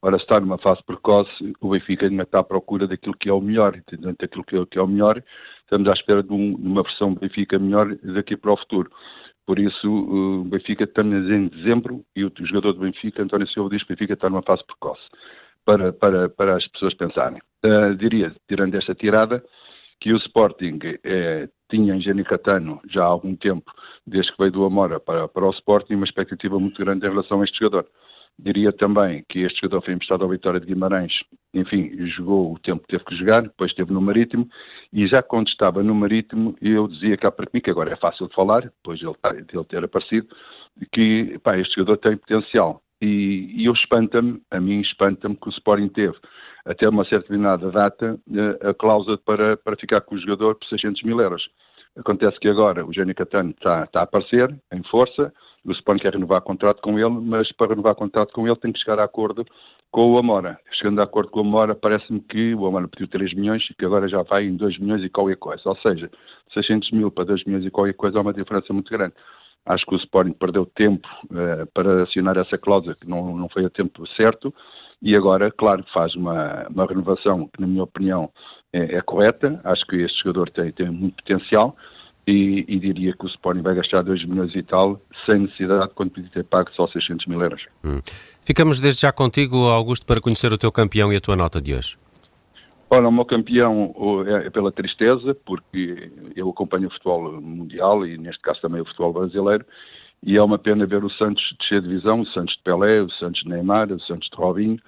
Ora, 0.02 0.18
se 0.18 0.24
está 0.24 0.38
numa 0.38 0.58
fase 0.58 0.82
precoce, 0.84 1.54
o 1.58 1.70
Benfica 1.70 2.04
ainda 2.06 2.24
está 2.24 2.40
à 2.40 2.44
procura 2.44 2.86
daquilo 2.86 3.16
que 3.16 3.30
é 3.30 3.32
o 3.32 3.40
melhor, 3.40 3.76
entendeu? 3.76 4.14
daquilo 4.18 4.44
que 4.44 4.56
é, 4.56 4.78
é 4.78 4.82
o 4.82 4.86
melhor, 4.86 5.22
estamos 5.62 5.88
à 5.88 5.92
espera 5.94 6.22
de, 6.22 6.32
um, 6.34 6.54
de 6.54 6.68
uma 6.68 6.82
versão 6.82 7.14
Benfica 7.14 7.58
melhor 7.58 7.96
daqui 8.02 8.36
para 8.36 8.52
o 8.52 8.58
futuro. 8.58 8.90
Por 9.46 9.58
isso, 9.58 9.88
o 9.88 10.44
Benfica 10.44 10.84
estamos 10.84 11.30
em 11.30 11.48
dezembro 11.48 12.04
e 12.14 12.24
o 12.24 12.32
jogador 12.40 12.74
do 12.74 12.80
Benfica, 12.80 13.22
António 13.22 13.48
Silva, 13.48 13.70
diz 13.70 13.82
que 13.82 13.92
o 13.92 13.96
Benfica 13.96 14.12
está 14.12 14.28
numa 14.28 14.42
fase 14.42 14.62
precoce 14.66 15.02
para, 15.66 15.92
para, 15.92 16.28
para 16.30 16.56
as 16.56 16.66
pessoas 16.68 16.94
pensarem. 16.94 17.40
Uh, 17.64 17.94
diria, 17.96 18.34
tirando 18.48 18.74
esta 18.76 18.94
tirada, 18.94 19.44
que 20.00 20.12
o 20.12 20.16
Sporting 20.18 20.78
eh, 21.04 21.48
tinha 21.70 21.94
em 21.94 22.00
Genicatano 22.02 22.80
já 22.88 23.02
há 23.02 23.06
algum 23.06 23.34
tempo, 23.34 23.72
desde 24.06 24.30
que 24.30 24.38
veio 24.38 24.52
do 24.52 24.64
Amora 24.66 25.00
para, 25.00 25.26
para 25.26 25.46
o 25.46 25.50
Sporting, 25.50 25.94
uma 25.94 26.04
expectativa 26.04 26.60
muito 26.60 26.78
grande 26.78 27.06
em 27.06 27.08
relação 27.08 27.40
a 27.40 27.44
este 27.44 27.58
jogador. 27.58 27.88
Diria 28.38 28.72
também 28.72 29.24
que 29.26 29.40
este 29.40 29.62
jogador 29.62 29.82
foi 29.86 29.94
emprestado 29.94 30.22
ao 30.22 30.28
Vitória 30.28 30.60
de 30.60 30.66
Guimarães 30.66 31.14
enfim, 31.56 32.06
jogou 32.08 32.52
o 32.52 32.58
tempo 32.58 32.82
que 32.82 32.88
teve 32.88 33.04
que 33.04 33.16
jogar, 33.16 33.42
depois 33.42 33.70
esteve 33.70 33.92
no 33.92 34.00
Marítimo, 34.00 34.48
e 34.92 35.06
já 35.06 35.22
quando 35.22 35.48
estava 35.48 35.82
no 35.82 35.94
Marítimo, 35.94 36.54
eu 36.60 36.86
dizia 36.86 37.16
cá 37.16 37.30
para 37.30 37.48
mim, 37.52 37.60
que 37.60 37.70
agora 37.70 37.92
é 37.92 37.96
fácil 37.96 38.28
de 38.28 38.34
falar, 38.34 38.62
depois 38.62 38.98
de 38.98 39.06
ele, 39.06 39.16
ele 39.52 39.64
ter 39.64 39.82
aparecido, 39.82 40.28
que 40.92 41.38
pá, 41.42 41.58
este 41.58 41.76
jogador 41.76 41.96
tem 41.98 42.16
potencial. 42.16 42.82
E, 43.00 43.62
e 43.62 43.66
eu 43.66 43.72
espanta-me, 43.72 44.40
a 44.50 44.60
mim 44.60 44.80
espanta-me 44.80 45.36
que 45.36 45.48
o 45.48 45.50
Sporting 45.50 45.88
teve, 45.88 46.16
até 46.64 46.88
uma 46.88 47.04
certa 47.04 47.24
determinada 47.24 47.70
data, 47.70 48.18
a, 48.64 48.70
a 48.70 48.74
cláusula 48.74 49.18
para, 49.18 49.56
para 49.56 49.76
ficar 49.76 50.00
com 50.00 50.14
o 50.14 50.18
jogador 50.18 50.54
por 50.54 50.66
600 50.68 51.02
mil 51.02 51.20
euros. 51.20 51.48
Acontece 51.96 52.38
que 52.38 52.48
agora 52.48 52.84
o 52.84 52.92
Gênio 52.92 53.14
Catano 53.14 53.50
está, 53.50 53.84
está 53.84 54.00
a 54.00 54.02
aparecer 54.02 54.54
em 54.72 54.82
força, 54.84 55.32
o 55.66 55.72
Sporting 55.72 56.02
quer 56.02 56.12
renovar 56.12 56.40
contrato 56.42 56.80
com 56.80 56.98
ele, 56.98 57.08
mas 57.08 57.50
para 57.52 57.70
renovar 57.70 57.94
contrato 57.96 58.32
com 58.32 58.46
ele 58.46 58.56
tem 58.56 58.72
que 58.72 58.78
chegar 58.78 59.00
a 59.00 59.04
acordo 59.04 59.44
com 59.90 60.12
o 60.12 60.18
Amora. 60.18 60.60
Chegando 60.72 61.00
a 61.00 61.04
acordo 61.04 61.30
com 61.30 61.40
o 61.40 61.42
Amora, 61.42 61.74
parece-me 61.74 62.20
que 62.20 62.54
o 62.54 62.66
Amora 62.66 62.86
pediu 62.86 63.08
3 63.08 63.34
milhões 63.34 63.64
e 63.68 63.74
que 63.74 63.84
agora 63.84 64.08
já 64.08 64.22
vai 64.22 64.44
em 64.44 64.56
2 64.56 64.78
milhões 64.78 65.02
e 65.02 65.08
qualquer 65.08 65.36
coisa. 65.36 65.62
Ou 65.64 65.76
seja, 65.78 66.08
600 66.54 66.92
mil 66.92 67.10
para 67.10 67.24
2 67.24 67.44
milhões 67.44 67.66
e 67.66 67.70
qualquer 67.70 67.94
coisa 67.94 68.18
é 68.18 68.20
uma 68.20 68.32
diferença 68.32 68.72
muito 68.72 68.90
grande. 68.90 69.14
Acho 69.66 69.84
que 69.84 69.94
o 69.94 69.98
Sporting 69.98 70.32
perdeu 70.32 70.64
tempo 70.64 71.06
uh, 71.24 71.66
para 71.74 72.04
assinar 72.04 72.36
essa 72.36 72.56
cláusula, 72.56 72.94
que 72.94 73.08
não, 73.08 73.36
não 73.36 73.48
foi 73.48 73.64
a 73.64 73.70
tempo 73.70 74.06
certo, 74.16 74.54
e 75.02 75.14
agora, 75.14 75.50
claro, 75.50 75.84
faz 75.92 76.14
uma, 76.14 76.66
uma 76.70 76.86
renovação 76.86 77.48
que, 77.48 77.60
na 77.60 77.66
minha 77.66 77.82
opinião, 77.82 78.30
é, 78.72 78.96
é 78.96 79.00
correta. 79.02 79.60
Acho 79.64 79.86
que 79.86 79.96
este 79.96 80.22
jogador 80.22 80.50
tem, 80.50 80.72
tem 80.72 80.90
muito 80.90 81.16
potencial 81.16 81.76
e, 82.26 82.64
e, 82.66 82.78
diria 82.80 83.12
que 83.12 83.24
o 83.24 83.28
Sporting 83.28 83.62
vai 83.62 83.74
gastar 83.74 84.02
2 84.02 84.24
milhões 84.26 84.54
e 84.54 84.62
tal, 84.62 85.00
sem 85.24 85.40
necessidade, 85.40 85.92
quando 85.94 86.10
podia 86.10 86.30
ter 86.30 86.44
pago 86.44 86.70
só 86.72 86.86
600 86.88 87.26
mil 87.26 87.40
euros. 87.40 87.62
Hum. 87.84 88.00
Ficamos 88.40 88.80
desde 88.80 89.02
já 89.02 89.12
contigo, 89.12 89.68
Augusto, 89.68 90.04
para 90.06 90.20
conhecer 90.20 90.52
o 90.52 90.58
teu 90.58 90.72
campeão 90.72 91.12
e 91.12 91.16
a 91.16 91.20
tua 91.20 91.36
nota 91.36 91.60
de 91.60 91.74
hoje. 91.74 91.96
Olha, 92.88 93.08
o 93.08 93.12
meu 93.12 93.24
campeão 93.24 93.92
é 94.44 94.48
pela 94.48 94.70
tristeza, 94.70 95.34
porque 95.44 96.10
eu 96.36 96.48
acompanho 96.48 96.86
o 96.86 96.90
futebol 96.90 97.40
mundial 97.40 98.06
e 98.06 98.16
neste 98.16 98.40
caso 98.40 98.60
também 98.60 98.80
o 98.80 98.84
futebol 98.84 99.12
brasileiro, 99.12 99.64
e 100.22 100.36
é 100.36 100.42
uma 100.42 100.58
pena 100.58 100.86
ver 100.86 101.04
o 101.04 101.10
Santos 101.10 101.42
descer 101.58 101.82
de 101.82 101.88
divisão, 101.88 102.20
o 102.20 102.26
Santos 102.26 102.54
de 102.56 102.62
Pelé, 102.62 103.02
o 103.02 103.10
Santos 103.10 103.42
de 103.42 103.48
Neymar, 103.48 103.92
o 103.92 104.00
Santos 104.00 104.28
de 104.30 104.36
Robinho, 104.36 104.78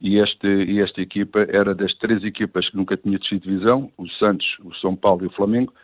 e, 0.00 0.18
este, 0.18 0.46
e 0.48 0.80
esta 0.80 1.02
equipa 1.02 1.46
era 1.48 1.74
das 1.74 1.94
três 1.98 2.24
equipas 2.24 2.68
que 2.70 2.76
nunca 2.76 2.96
tinha 2.96 3.18
descido 3.18 3.42
de 3.42 3.50
divisão, 3.50 3.92
o 3.98 4.08
Santos, 4.08 4.46
o 4.64 4.74
São 4.76 4.96
Paulo 4.96 5.24
e 5.24 5.26
o 5.26 5.32
Flamengo, 5.32 5.74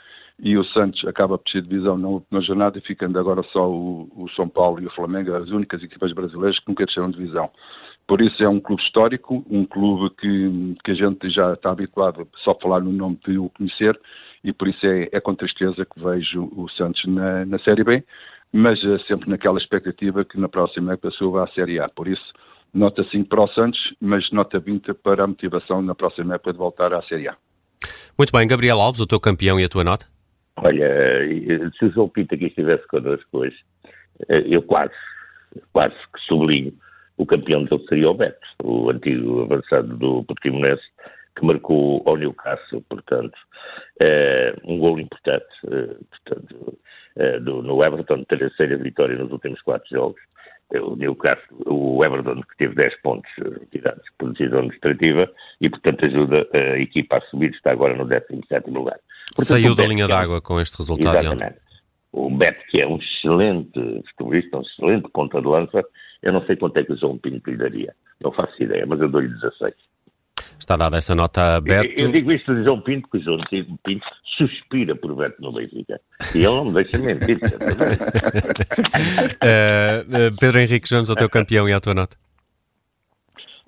e 0.40 0.56
o 0.56 0.64
Santos 0.64 1.04
acaba 1.04 1.36
por 1.36 1.44
descer 1.44 1.62
de 1.62 1.68
divisão 1.68 1.98
na 1.98 2.08
última 2.08 2.40
jornada, 2.40 2.80
ficando 2.80 3.18
agora 3.18 3.42
só 3.52 3.68
o, 3.70 4.08
o 4.16 4.28
São 4.30 4.48
Paulo 4.48 4.80
e 4.80 4.86
o 4.86 4.90
Flamengo, 4.90 5.34
as 5.34 5.50
únicas 5.50 5.82
equipas 5.82 6.12
brasileiras 6.12 6.58
que 6.58 6.68
nunca 6.68 6.86
desceram 6.86 7.10
de 7.10 7.18
divisão. 7.18 7.50
Por 8.08 8.22
isso 8.22 8.42
é 8.42 8.48
um 8.48 8.58
clube 8.58 8.82
histórico, 8.82 9.44
um 9.50 9.66
clube 9.66 10.08
que, 10.16 10.74
que 10.82 10.92
a 10.92 10.94
gente 10.94 11.28
já 11.28 11.52
está 11.52 11.70
habituado 11.70 12.26
só 12.42 12.52
a 12.52 12.54
falar 12.54 12.80
no 12.80 12.90
nome 12.90 13.18
de 13.26 13.36
o 13.36 13.50
conhecer 13.50 14.00
e 14.42 14.50
por 14.50 14.66
isso 14.66 14.86
é, 14.86 15.10
é 15.12 15.20
com 15.20 15.34
tristeza 15.34 15.84
que 15.84 16.02
vejo 16.02 16.50
o 16.56 16.70
Santos 16.70 17.04
na, 17.04 17.44
na 17.44 17.58
Série 17.58 17.84
B, 17.84 18.02
mas 18.50 18.82
é 18.82 18.98
sempre 19.00 19.28
naquela 19.28 19.58
expectativa 19.58 20.24
que 20.24 20.40
na 20.40 20.48
próxima 20.48 20.94
época 20.94 21.10
suba 21.10 21.44
à 21.44 21.48
Série 21.48 21.78
A. 21.78 21.88
Por 21.90 22.08
isso, 22.08 22.32
nota 22.72 23.04
5 23.04 23.28
para 23.28 23.42
o 23.42 23.48
Santos, 23.48 23.78
mas 24.00 24.30
nota 24.32 24.58
20 24.58 24.94
para 24.94 25.24
a 25.24 25.26
motivação 25.26 25.82
na 25.82 25.94
próxima 25.94 26.36
época 26.36 26.52
de 26.52 26.58
voltar 26.58 26.94
à 26.94 27.02
Série 27.02 27.28
A. 27.28 27.36
Muito 28.16 28.32
bem, 28.32 28.48
Gabriel 28.48 28.80
Alves, 28.80 29.02
o 29.02 29.06
teu 29.06 29.20
campeão 29.20 29.60
e 29.60 29.64
a 29.64 29.68
tua 29.68 29.84
nota? 29.84 30.06
Olha, 30.56 30.88
se 31.78 31.84
o 31.84 31.92
João 31.92 32.08
Pinto 32.08 32.34
aqui 32.34 32.46
estivesse 32.46 32.88
connosco 32.88 33.28
hoje, 33.32 33.56
eh, 34.30 34.44
eu 34.46 34.62
quase, 34.62 34.94
quase 35.74 35.94
que 35.94 36.20
sublinho 36.26 36.72
o 37.18 37.26
campeão 37.26 37.64
dele 37.64 37.84
seria 37.88 38.10
o 38.10 38.14
Beto, 38.14 38.46
o 38.62 38.90
antigo 38.90 39.42
avançado 39.42 39.96
do 39.96 40.24
Portimonense, 40.24 40.82
que 41.36 41.44
marcou 41.44 42.02
ao 42.06 42.16
Newcastle, 42.16 42.82
portanto, 42.88 43.36
é, 44.00 44.54
um 44.64 44.78
gol 44.78 44.98
importante, 44.98 45.46
é, 45.66 45.94
portanto, 46.10 46.78
é, 47.16 47.40
do, 47.40 47.62
no 47.62 47.84
Everton, 47.84 48.24
terceira 48.24 48.76
vitória 48.76 49.16
nos 49.16 49.30
últimos 49.32 49.60
quatro 49.62 49.88
jogos. 49.90 50.20
O 50.70 50.96
Newcastle, 50.96 51.56
o 51.66 52.04
Everton, 52.04 52.42
que 52.42 52.56
teve 52.58 52.74
10 52.74 53.00
pontos 53.00 53.30
retirados 53.36 54.04
por 54.18 54.32
decisão 54.32 54.58
administrativa 54.58 55.30
e, 55.60 55.70
portanto, 55.70 56.04
ajuda 56.04 56.46
a 56.52 56.78
equipa 56.78 57.16
a 57.16 57.20
subir, 57.22 57.50
está 57.50 57.72
agora 57.72 57.96
no 57.96 58.04
17 58.04 58.70
lugar. 58.70 58.98
Portanto, 59.34 59.46
Saiu 59.46 59.74
da 59.74 59.86
linha 59.86 60.06
d'água 60.06 60.42
com 60.42 60.60
este 60.60 60.76
resultado. 60.78 61.18
Exatamente. 61.18 61.58
O 62.12 62.30
Beto, 62.30 62.60
que 62.70 62.80
é 62.80 62.86
um 62.86 62.98
excelente 62.98 64.02
futebolista, 64.10 64.58
um 64.58 64.62
excelente 64.62 65.08
ponta 65.10 65.40
de 65.40 65.46
lança, 65.46 65.84
eu 66.22 66.32
não 66.32 66.44
sei 66.46 66.56
quanto 66.56 66.76
é 66.78 66.84
que 66.84 66.92
o 66.92 66.96
João 66.96 67.18
Pinto 67.18 67.50
lhe 67.50 67.56
daria. 67.56 67.94
Não 68.22 68.32
faço 68.32 68.62
ideia, 68.62 68.84
mas 68.86 69.00
eu 69.00 69.08
dou-lhe 69.08 69.28
16. 69.28 69.74
Está 70.58 70.76
dada 70.76 70.96
essa 70.98 71.14
nota 71.14 71.56
a 71.56 71.60
Beto. 71.60 71.86
Eu, 71.96 72.06
eu 72.06 72.12
digo 72.12 72.32
isto 72.32 72.54
de 72.54 72.64
João 72.64 72.80
Pinto, 72.80 73.08
que 73.08 73.18
o 73.18 73.22
João 73.22 73.38
Pinto 73.84 74.06
suspira 74.36 74.96
por 74.96 75.14
Beto 75.14 75.40
no 75.40 75.52
Benfica. 75.52 76.00
E 76.34 76.38
ele 76.38 76.46
não 76.46 76.64
me 76.66 76.72
deixa 76.72 76.98
mentir. 76.98 77.38
uh, 79.42 80.36
Pedro 80.38 80.60
Henrique, 80.60 80.88
vamos 80.90 81.10
ao 81.10 81.16
teu 81.16 81.30
campeão 81.30 81.68
e 81.68 81.72
à 81.72 81.80
tua 81.80 81.94
nota. 81.94 82.16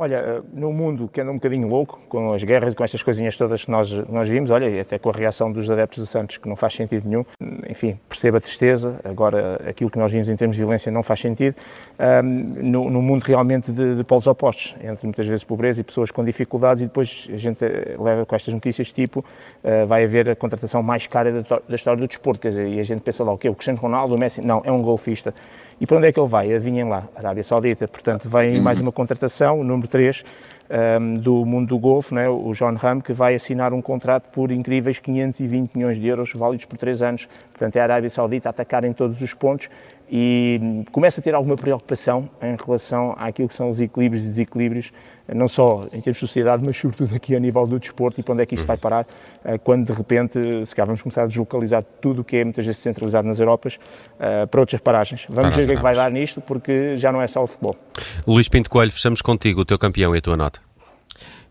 Olha, 0.03 0.17
eh, 0.17 0.43
no 0.55 0.73
mundo 0.73 1.11
que 1.13 1.21
anda 1.21 1.31
um 1.31 1.35
bocadinho 1.35 1.69
louco, 1.69 2.01
com 2.09 2.33
as 2.33 2.43
guerras 2.43 2.73
e 2.73 2.77
com 2.77 2.83
estas 2.83 3.03
coisinhas 3.03 3.37
todas 3.37 3.67
que 3.67 3.71
nós, 3.71 3.93
nós 4.09 4.27
vimos, 4.27 4.51
olha, 4.51 4.67
e 4.67 4.81
até 4.81 4.99
com 4.99 5.11
a 5.11 5.13
reação 5.13 5.53
dos 5.53 5.69
adeptos 5.69 5.99
do 5.99 6.07
Santos, 6.07 6.39
que 6.39 6.49
não 6.49 6.57
faz 6.57 6.73
sentido 6.73 7.07
nenhum, 7.07 7.23
enfim, 7.69 8.01
perceba 8.09 8.39
a 8.39 8.41
tristeza, 8.41 8.99
agora 9.05 9.61
aquilo 9.69 9.91
que 9.91 9.99
nós 9.99 10.11
vimos 10.11 10.31
em 10.31 10.37
termos 10.37 10.57
de 10.57 10.63
violência 10.63 10.91
não 10.91 11.03
faz 11.03 11.21
sentido, 11.21 11.55
um, 11.99 12.23
no, 12.23 12.91
no, 12.91 13.03
mundo 13.03 13.25
realmente 13.25 13.71
de, 13.71 13.97
de 13.97 14.03
polos 14.03 14.27
opostos, 14.27 14.75
entre 14.83 15.05
muitas 15.05 15.27
vezes 15.27 15.45
pobreza 15.45 15.83
e 15.83 15.85
pessoas 15.85 16.11
com 16.11 16.25
dificuldades, 16.25 16.83
e 16.83 16.87
depois 16.87 17.29
a 17.31 17.37
gente 17.37 17.63
eh, 17.63 17.95
leva 17.99 18.25
com 18.25 18.35
estas 18.35 18.55
notícias 18.55 18.91
tipo, 18.95 19.21
uh, 19.21 19.87
vai 19.87 20.05
haver 20.05 20.31
a 20.31 20.35
contratação 20.35 20.83
mais 20.83 21.07
cara 21.07 21.31
da, 21.31 21.61
da, 21.69 21.75
história 21.77 22.01
do 22.01 22.09
desporto, 22.09 22.41
quer 22.41 22.49
dizer, 22.49 22.69
e 22.69 22.81
a 22.81 22.85
gente 22.85 23.03
pensa 23.03 23.23
lá, 23.23 23.35
o 23.35 23.37
quê? 23.37 23.51
O 23.51 23.55
Cristiano 23.55 23.79
Ronaldo, 23.79 24.15
o 24.15 24.19
Messi? 24.19 24.41
Não, 24.41 24.63
é 24.65 24.73
um 24.73 24.81
golfista. 24.81 25.35
E 25.81 25.87
para 25.87 25.97
onde 25.97 26.09
é 26.09 26.12
que 26.12 26.21
ele 26.21 26.29
vai? 26.29 26.53
Adivinhem 26.53 26.87
lá, 26.87 27.09
Arábia 27.16 27.43
Saudita. 27.43 27.88
Portanto, 27.88 28.29
vem 28.29 28.59
uhum. 28.59 28.62
mais 28.62 28.79
uma 28.79 28.93
contratação, 28.93 29.64
número 29.64 29.88
3, 29.88 30.23
um, 31.01 31.14
do 31.14 31.45
mundo 31.47 31.69
do 31.69 31.79
golfe, 31.79 32.14
né, 32.14 32.29
o 32.29 32.53
John 32.53 32.75
Ram, 32.75 33.01
que 33.01 33.14
vai 33.14 33.35
assinar 33.35 33.73
um 33.73 33.81
contrato 33.81 34.29
por 34.31 34.53
incríveis 34.53 34.99
520 34.99 35.75
milhões 35.75 35.99
de 35.99 36.07
euros, 36.07 36.35
válidos 36.35 36.66
por 36.66 36.77
3 36.77 37.01
anos. 37.01 37.29
Portanto, 37.51 37.77
é 37.77 37.81
a 37.81 37.85
Arábia 37.85 38.11
Saudita 38.11 38.49
a 38.49 38.51
atacar 38.51 38.85
em 38.85 38.93
todos 38.93 39.23
os 39.23 39.33
pontos 39.33 39.71
e 40.11 40.85
começa 40.90 41.20
a 41.20 41.25
ter 41.25 41.35
alguma 41.35 41.57
preocupação 41.57 42.29
em 42.42 42.57
relação 42.57 43.14
àquilo 43.16 43.46
que 43.46 43.55
são 43.55 43.70
os 43.70 43.81
equilíbrios 43.81 44.25
e 44.25 44.27
desequilíbrios, 44.27 44.92
não 45.33 45.46
só 45.46 45.83
em 45.92 46.01
termos 46.01 46.16
de 46.16 46.18
sociedade, 46.18 46.64
mas 46.64 46.77
sobretudo 46.77 47.14
aqui 47.14 47.37
a 47.37 47.38
nível 47.38 47.64
do 47.64 47.79
desporto 47.79 48.18
e 48.18 48.23
para 48.23 48.33
onde 48.33 48.42
é 48.42 48.46
que 48.46 48.57
isto 48.57 48.66
vai 48.66 48.75
uhum. 48.75 48.81
parar, 48.81 49.07
eh, 49.44 49.57
quando 49.59 49.87
de 49.87 49.92
repente, 49.92 50.66
se 50.66 50.75
calhar 50.75 50.87
vamos 50.87 51.01
começar 51.01 51.23
a 51.23 51.27
deslocalizar 51.27 51.85
tudo 52.01 52.23
o 52.23 52.25
que 52.25 52.38
é 52.38 52.44
muitas 52.44 52.66
vezes 52.66 52.83
centralizado 52.83 53.29
nas 53.29 53.38
Europas 53.38 53.79
eh, 54.18 54.46
para 54.46 54.61
outras 54.61 54.81
paragens. 54.81 55.27
Vamos 55.29 55.55
ver 55.55 55.62
o 55.62 55.66
que 55.66 55.73
é 55.73 55.77
que 55.77 55.83
vai 55.83 55.94
dar 55.94 56.11
nisto, 56.11 56.40
porque 56.40 56.96
já 56.96 57.12
não 57.12 57.23
é 57.23 57.29
só 57.29 57.44
o 57.44 57.46
futebol. 57.46 57.77
Luís 58.27 58.49
Pinto 58.49 58.68
Coelho, 58.68 58.90
fechamos 58.90 59.23
contigo, 59.23 59.61
o 59.61 59.64
teu 59.64 59.79
campeão 59.79 60.14
e 60.16 60.18
a 60.18 60.20
tua 60.20 60.37
nota. 60.37 60.70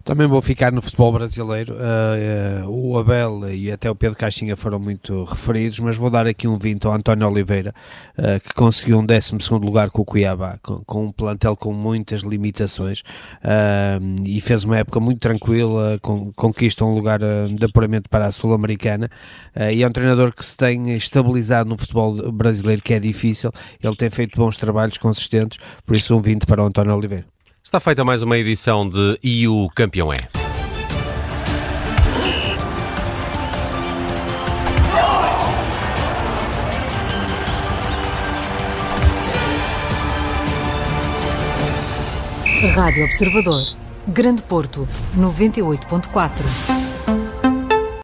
Também 0.10 0.26
vou 0.26 0.42
ficar 0.42 0.72
no 0.72 0.82
futebol 0.82 1.12
brasileiro. 1.12 1.76
Uh, 1.76 2.66
uh, 2.66 2.68
o 2.68 2.98
Abel 2.98 3.48
e 3.54 3.72
até 3.72 3.92
o 3.92 3.94
Pedro 3.94 4.18
Caixinha 4.18 4.56
foram 4.56 4.80
muito 4.80 5.24
referidos, 5.24 5.80
mas 5.80 5.98
vou 5.98 6.10
dar 6.10 6.26
aqui 6.26 6.48
um 6.48 6.58
20 6.58 6.84
ao 6.88 6.94
António 6.94 7.28
Oliveira, 7.28 7.76
uh, 8.18 8.40
que 8.40 8.52
conseguiu 8.56 8.98
um 8.98 9.06
12 9.06 9.38
lugar 9.64 9.92
com 9.92 10.02
o 10.02 10.06
Cuiabá, 10.06 10.58
com, 10.64 10.84
com, 10.84 11.06
um 11.06 11.12
plantel 11.12 11.56
com 11.56 11.72
muitas 11.72 12.24
limitações 12.24 13.04
e 14.26 14.42
fez 14.42 14.64
uma 14.64 14.80
época 14.80 15.00
muito 15.00 15.20
tranquila, 15.20 16.00
com, 16.02 16.34
conquista 16.34 16.84
um 16.84 16.96
lugar 16.96 17.20
de 17.20 17.66
apuramento 17.66 18.10
para 18.10 18.26
a 18.26 18.32
Sul-Americana. 18.32 19.12
e 19.72 19.84
é 19.84 19.88
um 19.88 19.92
treinador 19.92 20.34
que 20.34 20.44
se 20.44 20.58
tem 20.58 20.96
estabilizado 20.96 21.70
no 21.70 21.78
futebol 21.78 22.32
brasileiro, 22.32 22.82
que 22.82 22.96
é 22.96 23.00
difícil. 23.00 23.52
Ele 23.80 23.96
tem 23.96 24.10
feito 24.10 24.42
bons 24.42 24.58
trabalhos 24.58 24.98
consistentes, 24.98 25.60
por 25.86 25.96
isso 25.96 26.18
um 26.18 26.20
20 26.20 26.48
para 26.48 26.64
o 26.64 26.66
António 26.66 26.96
Oliveira. 26.96 27.39
Está 27.64 27.80
feita 27.80 28.04
mais 28.04 28.24
uma 28.24 28.38
edição 28.38 28.88
de 28.88 29.20
E 29.22 29.48
o 29.48 29.70
Campeão 29.76 30.12
é. 30.12 30.28
Rádio 42.76 43.06
Observador, 43.06 43.62
Grande 44.08 44.42
Porto, 44.42 44.88
98.4. 45.18 46.89